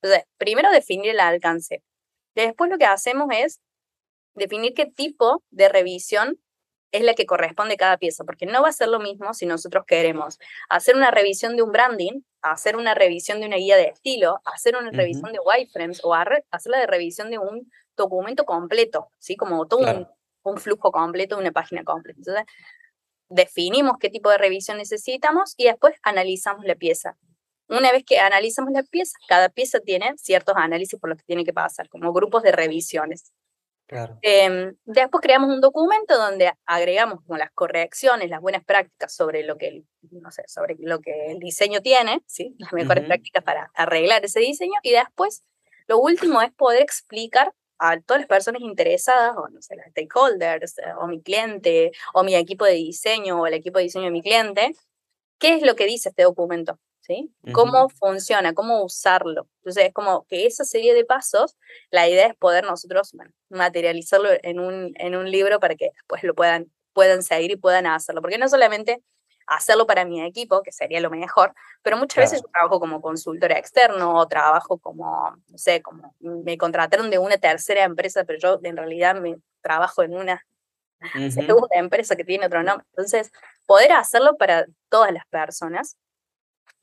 [0.00, 1.82] Entonces, primero definir el alcance.
[2.34, 3.60] Después lo que hacemos es
[4.34, 6.38] definir qué tipo de revisión
[6.92, 9.46] es la que corresponde a cada pieza, porque no va a ser lo mismo si
[9.46, 10.38] nosotros queremos
[10.68, 14.76] hacer una revisión de un branding, hacer una revisión de una guía de estilo, hacer
[14.76, 19.36] una revisión de wireframes o hacer la de revisión de un documento completo, ¿sí?
[19.36, 20.08] Como todo un,
[20.50, 22.18] un, flujo completo una página completa.
[22.18, 22.44] Entonces,
[23.28, 27.16] definimos qué tipo de revisión necesitamos y después analizamos la pieza.
[27.68, 31.44] Una vez que analizamos la pieza, cada pieza tiene ciertos análisis por los que tiene
[31.44, 33.32] que pasar, como grupos de revisiones.
[34.22, 39.56] Em, después creamos un documento donde agregamos como las correcciones, las buenas prácticas sobre lo
[39.56, 42.56] que el, no sé, sobre lo que el diseño tiene, ¿sí?
[42.58, 44.74] las mejores prácticas para arreglar ese diseño.
[44.82, 45.44] Y después,
[45.86, 50.78] lo último es poder explicar a todas las personas interesadas, o no sé, los stakeholders,
[50.78, 54.10] eh, o mi cliente, o mi equipo de diseño, o el equipo de diseño de
[54.10, 54.72] mi cliente,
[55.38, 56.78] qué es lo que dice este documento.
[57.06, 57.32] ¿sí?
[57.52, 59.48] Cómo funciona, cómo usarlo.
[59.60, 61.56] Entonces, es como que esa serie de pasos,
[61.90, 63.12] la idea es poder nosotros
[63.48, 67.86] materializarlo en un, en un libro para que después lo puedan, puedan seguir y puedan
[67.86, 68.22] hacerlo.
[68.22, 69.02] Porque no solamente
[69.46, 73.58] hacerlo para mi equipo, que sería lo mejor, pero muchas veces yo trabajo como consultora
[73.58, 78.60] externo o trabajo como, no sé, como me contrataron de una tercera empresa, pero yo
[78.62, 80.44] en realidad me trabajo en una
[81.30, 82.86] segunda empresa que tiene otro nombre.
[82.90, 83.30] Entonces,
[83.66, 85.96] poder hacerlo para todas las personas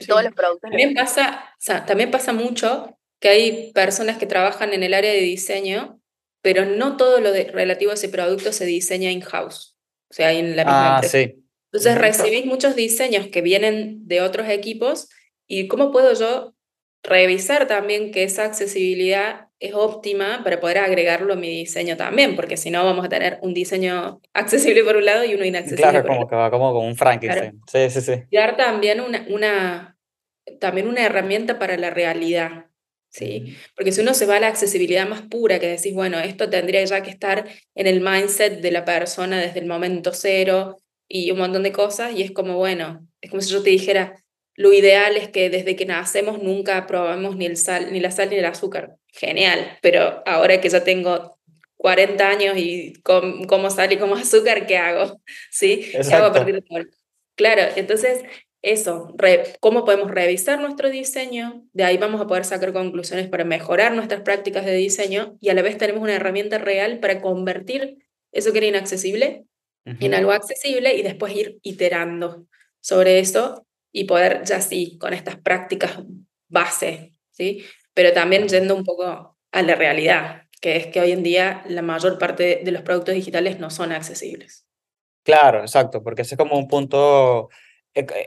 [0.08, 0.70] todos los productos.
[0.70, 1.56] También pasa,
[1.86, 6.00] también pasa mucho que hay personas que trabajan en el área de diseño,
[6.42, 9.78] pero no todo lo relativo a ese producto se diseña in-house,
[10.10, 11.43] o sea, en la misma ah, Sí.
[11.74, 15.10] Entonces recibís muchos diseños que vienen de otros equipos
[15.48, 16.54] y cómo puedo yo
[17.02, 22.58] revisar también que esa accesibilidad es óptima para poder agregarlo a mi diseño también, porque
[22.58, 26.02] si no vamos a tener un diseño accesible por un lado y uno inaccesible Claro,
[26.02, 26.30] por como otro.
[26.30, 27.60] que va como con un Frankenstein.
[27.72, 28.24] Sí, sí, sí.
[28.32, 29.98] Dar también una, una,
[30.60, 32.68] también una herramienta para la realidad,
[33.10, 33.58] ¿sí?
[33.76, 36.84] Porque si uno se va a la accesibilidad más pura, que decís, bueno, esto tendría
[36.86, 40.78] ya que estar en el mindset de la persona desde el momento cero
[41.16, 44.16] y un montón de cosas, y es como, bueno, es como si yo te dijera,
[44.56, 48.32] lo ideal es que desde que nacemos nunca probamos ni, el sal, ni la sal
[48.32, 48.96] ni el azúcar.
[49.10, 51.38] Genial, pero ahora que ya tengo
[51.76, 55.22] 40 años y com, como sal y como azúcar, ¿qué hago?
[55.52, 55.92] ¿Sí?
[55.92, 56.90] ¿Qué hago a partir de ahora?
[57.36, 58.24] Claro, entonces
[58.64, 63.46] eso, re, cómo podemos revisar nuestro diseño, de ahí vamos a poder sacar conclusiones para
[63.46, 68.00] mejorar nuestras prácticas de diseño y a la vez tenemos una herramienta real para convertir
[68.32, 69.46] eso que era inaccesible
[69.86, 69.98] uh -huh.
[70.06, 72.46] en algo accesible y después ir iterando
[72.82, 76.00] sobre eso y poder ya sí, con estas prácticas
[76.48, 77.64] base, ¿sí?
[77.94, 81.82] Pero también yendo un poco a la realidad, que es que hoy en día la
[81.82, 84.66] mayor parte de los productos digitales no son accesibles.
[85.24, 87.50] Claro, exacto, porque ese es como un punto,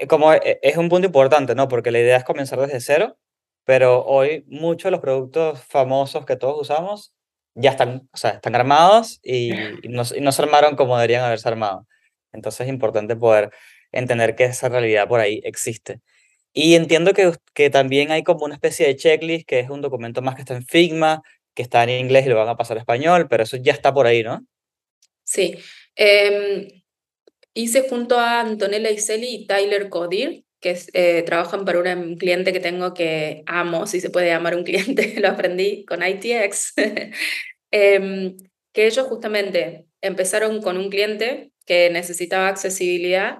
[0.08, 1.68] como es un punto importante, ¿no?
[1.68, 3.18] Porque la idea es comenzar desde cero,
[3.64, 7.15] pero hoy muchos de los productos famosos que todos usamos
[7.56, 9.52] ya están, o sea, están armados y,
[9.82, 11.86] y, no, y no se armaron como deberían haberse armado.
[12.32, 13.50] Entonces es importante poder
[13.92, 16.00] entender que esa realidad por ahí existe.
[16.52, 20.22] Y entiendo que, que también hay como una especie de checklist, que es un documento
[20.22, 21.22] más que está en Figma,
[21.54, 23.92] que está en inglés y lo van a pasar a español, pero eso ya está
[23.92, 24.46] por ahí, ¿no?
[25.24, 25.58] Sí.
[25.96, 26.82] Eh,
[27.52, 32.52] hice junto a Antonella Iseli y Tyler Codir, que es, eh, trabajan para un cliente
[32.52, 36.74] que tengo que amo, si se puede llamar un cliente, lo aprendí con ITX,
[37.70, 38.36] eh,
[38.72, 43.38] que ellos justamente empezaron con un cliente que necesitaba accesibilidad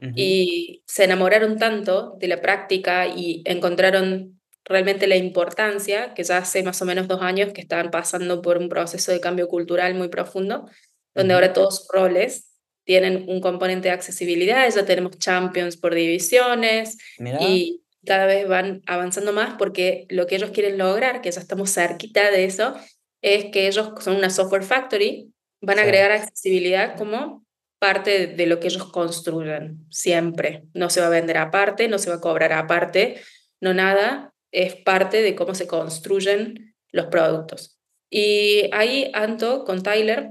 [0.00, 0.12] Uh -huh.
[0.14, 6.62] y se enamoraron tanto de la práctica y encontraron realmente la importancia, que ya hace
[6.62, 10.08] más o menos dos años que estaban pasando por un proceso de cambio cultural muy
[10.08, 10.68] profundo,
[11.14, 11.40] donde uh -huh.
[11.40, 12.47] ahora todos sus roles
[12.88, 17.36] tienen un componente de accesibilidad, ya tenemos champions por divisiones Mirá.
[17.42, 21.70] y cada vez van avanzando más porque lo que ellos quieren lograr, que ya estamos
[21.70, 22.74] cerquita de eso,
[23.20, 25.30] es que ellos son una software factory,
[25.60, 25.86] van a sí.
[25.86, 27.44] agregar accesibilidad como
[27.78, 30.62] parte de lo que ellos construyen, siempre.
[30.72, 33.20] No se va a vender aparte, no se va a cobrar aparte,
[33.60, 37.78] no nada, es parte de cómo se construyen los productos.
[38.08, 40.30] Y ahí Anto con Tyler,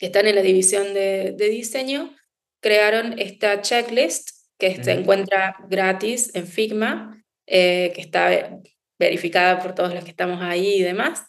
[0.00, 2.16] que están en la división de, de diseño,
[2.60, 8.58] crearon esta checklist que se encuentra gratis en Figma, eh, que está
[8.98, 11.24] verificada por todos los que estamos ahí y demás,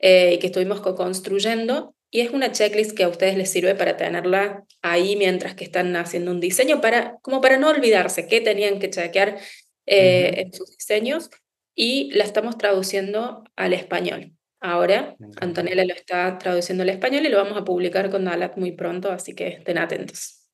[0.00, 3.96] eh, y que estuvimos co-construyendo y es una checklist que a ustedes les sirve para
[3.96, 8.78] tenerla ahí mientras que están haciendo un diseño, para, como para no olvidarse qué tenían
[8.78, 9.38] que chequear
[9.86, 11.30] eh, en sus diseños.
[11.74, 14.32] Y la estamos traduciendo al español.
[14.60, 18.72] Ahora, Antonella lo está traduciendo al español y lo vamos a publicar con Dalat muy
[18.72, 20.48] pronto, así que estén atentos.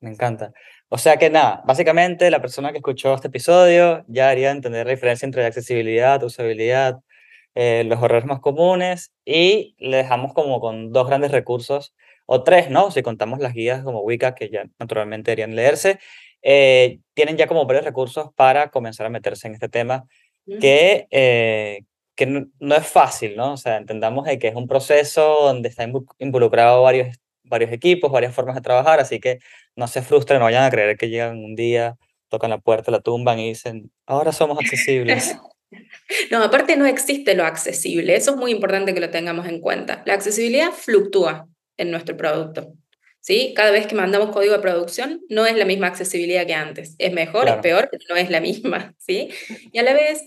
[0.00, 0.52] Me encanta.
[0.88, 4.92] O sea que nada, básicamente la persona que escuchó este episodio ya haría entender la
[4.92, 7.00] diferencia entre accesibilidad, usabilidad,
[7.54, 11.94] eh, los errores más comunes y le dejamos como con dos grandes recursos,
[12.26, 12.90] o tres, ¿no?
[12.90, 15.98] Si contamos las guías como Wicca, que ya naturalmente deberían leerse,
[16.42, 20.04] eh, tienen ya como varios recursos para comenzar a meterse en este tema
[20.60, 21.82] que, eh,
[22.16, 23.52] que no, no, es fácil, ¿no?
[23.52, 28.34] O sea, entendamos de que es un proceso donde están involucrados varios, varios equipos, varias
[28.34, 29.38] formas de trabajar, así que
[29.76, 31.96] no se frustren, no vayan a creer que llegan un día,
[32.28, 35.36] tocan la puerta, la tumban y dicen, ahora somos accesibles.
[36.30, 40.02] No, aparte no existe lo accesible, eso es muy importante que lo tengamos en cuenta.
[40.06, 42.72] La accesibilidad fluctúa en nuestro producto.
[43.20, 43.52] ¿sí?
[43.56, 46.94] Cada vez que mandamos código de producción no es la misma accesibilidad que antes.
[46.98, 47.56] Es mejor, claro.
[47.56, 48.94] es peor, pero no es la misma.
[48.98, 49.30] ¿sí?
[49.72, 50.22] Y a la vez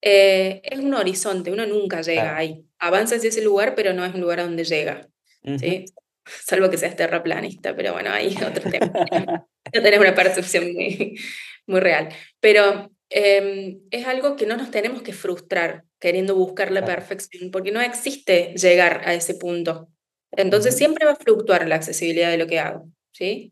[0.00, 2.38] eh, es un horizonte, uno nunca llega claro.
[2.38, 2.64] ahí.
[2.78, 5.08] Avanza hacia ese lugar, pero no es un lugar a donde llega.
[5.42, 5.58] Uh -huh.
[5.58, 5.84] ¿sí?
[6.24, 8.92] Salvo que seas terraplanista, pero bueno, ahí otro tema.
[9.74, 11.18] no tenés una percepción muy,
[11.66, 12.08] muy real.
[12.40, 17.72] Pero eh, es algo que no nos tenemos que frustrar queriendo buscar la perfección, porque
[17.72, 19.88] no existe llegar a ese punto.
[20.32, 20.78] Entonces uh -huh.
[20.78, 23.50] siempre va a fluctuar la accesibilidad de lo que hago, ¿sí?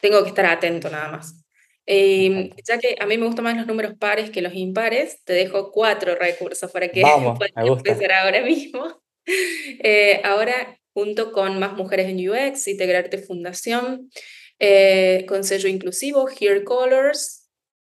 [0.00, 1.44] Tengo que estar atento nada más.
[1.92, 5.32] Eh, ya que a mí me gustan más los números pares que los impares, te
[5.32, 9.02] dejo cuatro recursos para que Vamos, puedas empezar ahora mismo.
[9.82, 14.10] Eh, ahora, junto con Más Mujeres en UX, Integrarte Fundación,
[14.58, 17.48] eh, con sello inclusivo, Here Colors,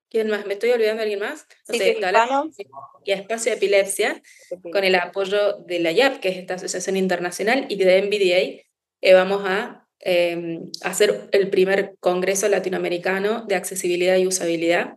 [0.08, 0.44] ¿Quién más?
[0.46, 1.46] ¿Me estoy olvidando de alguien más?
[1.68, 1.96] No sé,
[2.56, 2.66] sí,
[3.04, 4.22] y Espacio de Epilepsia,
[4.72, 8.64] con el apoyo de la IAP, que es esta asociación internacional, y de NVDA,
[9.02, 14.96] eh, vamos a eh, hacer el primer Congreso Latinoamericano de Accesibilidad y Usabilidad,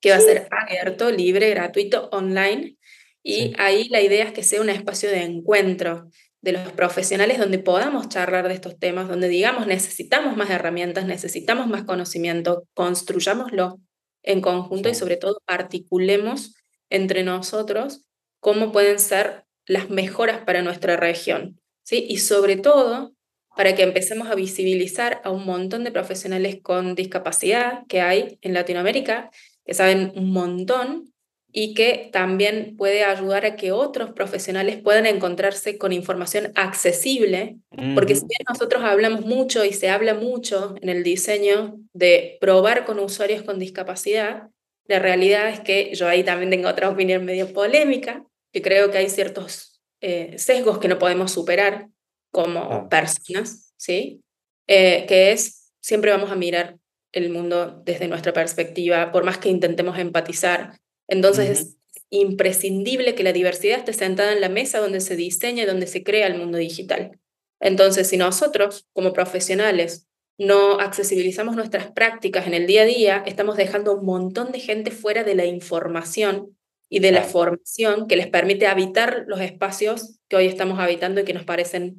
[0.00, 2.76] que va a ser abierto, libre, gratuito, online,
[3.22, 6.08] Y ahí la idea es que sea un espacio de encuentro
[6.40, 11.66] de los profesionales donde podamos charlar de estos temas, donde digamos necesitamos más herramientas, necesitamos
[11.66, 13.80] más conocimiento, construyámoslo
[14.22, 16.54] en conjunto y sobre todo articulemos
[16.90, 18.04] entre nosotros
[18.40, 21.60] cómo pueden ser las mejoras para nuestra región.
[21.82, 22.06] ¿sí?
[22.08, 23.14] Y sobre todo
[23.58, 28.54] para que empecemos a visibilizar a un montón de profesionales con discapacidad que hay en
[28.54, 29.32] Latinoamérica,
[29.66, 31.12] que saben un montón
[31.50, 37.56] y que también puede ayudar a que otros profesionales puedan encontrarse con información accesible,
[37.96, 42.84] porque si bien nosotros hablamos mucho y se habla mucho en el diseño de probar
[42.84, 44.50] con usuarios con discapacidad,
[44.86, 48.98] la realidad es que yo ahí también tengo otra opinión medio polémica, que creo que
[48.98, 51.88] hay ciertos eh, sesgos que no podemos superar
[52.30, 54.20] como personas, ¿sí?
[54.66, 56.78] Eh, que es, siempre vamos a mirar
[57.12, 60.78] el mundo desde nuestra perspectiva, por más que intentemos empatizar.
[61.08, 61.76] Entonces es
[62.10, 66.02] imprescindible que la diversidad esté sentada en la mesa donde se diseña y donde se
[66.02, 67.18] crea el mundo digital.
[67.60, 70.06] Entonces, si nosotros, como profesionales,
[70.38, 74.90] no accesibilizamos nuestras prácticas en el día a día, estamos dejando un montón de gente
[74.90, 76.56] fuera de la información
[76.88, 81.24] y de la formación que les permite habitar los espacios que hoy estamos habitando y
[81.24, 81.96] que nos parecen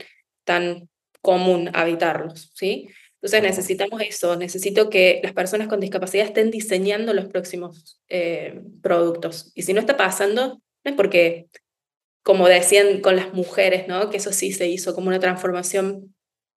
[0.50, 0.90] tan
[1.22, 2.90] común habitarlos, ¿sí?
[3.22, 9.52] Entonces necesitamos eso, necesito que las personas con discapacidad estén diseñando los próximos eh, productos.
[9.54, 11.48] Y si no está pasando, no es porque,
[12.24, 14.10] como decían con las mujeres, ¿no?
[14.10, 16.16] Que eso sí se hizo como una transformación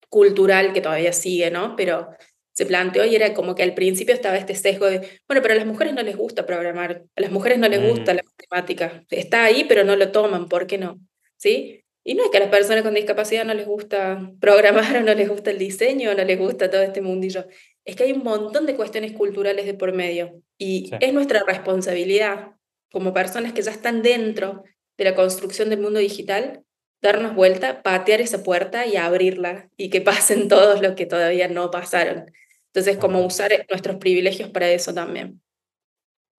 [0.07, 1.75] cultural que todavía sigue, ¿no?
[1.75, 2.07] Pero
[2.53, 5.57] se planteó y era como que al principio estaba este sesgo de, bueno, pero a
[5.57, 8.15] las mujeres no les gusta programar, a las mujeres no les gusta mm.
[8.15, 10.99] la matemática, está ahí, pero no lo toman, ¿por qué no?
[11.37, 11.80] ¿Sí?
[12.04, 15.14] Y no es que a las personas con discapacidad no les gusta programar o no
[15.14, 17.45] les gusta el diseño o no les gusta todo este mundillo.
[17.86, 22.54] Es que hay un montón de cuestiones culturales de por medio y es nuestra responsabilidad
[22.91, 24.64] como personas que ya están dentro
[24.97, 26.64] de la construcción del mundo digital,
[27.02, 31.72] darnos vuelta, patear esa puerta y abrirla y que pasen todos los que todavía no
[31.72, 32.32] pasaron.
[32.68, 35.41] Entonces, como usar nuestros privilegios para eso también.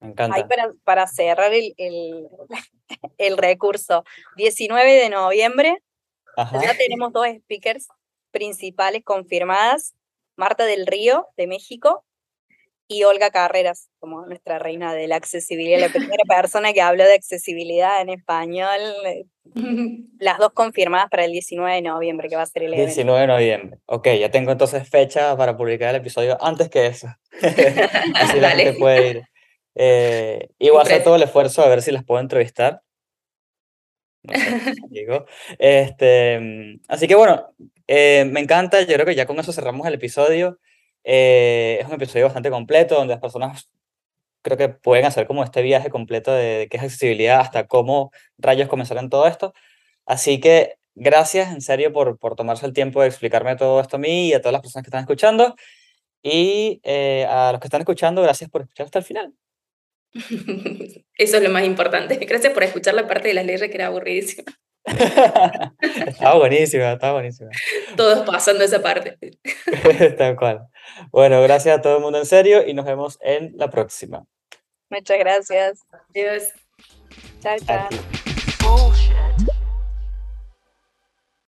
[0.00, 0.36] Me encanta.
[0.36, 2.26] Ahí para, para cerrar el, el,
[3.18, 4.04] el, recurso,
[4.36, 5.78] 19 de noviembre,
[6.36, 7.88] ya tenemos dos speakers
[8.30, 9.94] principales confirmadas,
[10.36, 12.04] Marta del Río, de México,
[12.92, 17.14] y Olga Carreras, como nuestra reina de la accesibilidad, la primera persona que habló de
[17.14, 18.80] accesibilidad en español.
[20.18, 22.86] Las dos confirmadas para el 19 de noviembre, que va a ser el evento.
[22.86, 23.78] 19 de noviembre.
[23.86, 27.08] Ok, ya tengo entonces fecha para publicar el episodio antes que eso.
[28.14, 29.22] Así la gente puede ir.
[29.74, 32.82] Eh, y voy a hacer todo el esfuerzo a ver si las puedo entrevistar.
[34.22, 35.26] No sé, digo.
[35.58, 37.54] Este, así que bueno,
[37.88, 40.58] eh, me encanta, yo creo que ya con eso cerramos el episodio.
[41.04, 43.68] Eh, es un episodio bastante completo donde las personas
[44.42, 48.68] creo que pueden hacer como este viaje completo de, qué es accesibilidad hasta cómo rayos
[48.68, 49.54] comenzaron todo esto.
[50.06, 54.00] Así que gracias en serio por, por tomarse el tiempo de explicarme todo esto a
[54.00, 55.56] mí y a todas las personas que están escuchando.
[56.22, 56.80] Y
[57.28, 59.34] a los que están escuchando, gracias por escuchar hasta el final.
[61.16, 62.16] Eso es lo más importante.
[62.16, 64.52] Gracias por escuchar la parte de las leyes que era aburridísima.
[66.06, 67.50] estaba buenísima, estaba buenísima.
[67.96, 69.16] Todos pasando esa parte.
[70.18, 70.66] Tal cual.
[71.10, 74.24] Bueno, gracias a todo el mundo en serio y nos vemos en la próxima.
[74.90, 75.80] Muchas gracias.
[76.10, 76.48] Adiós.
[77.40, 77.88] Chao, chao.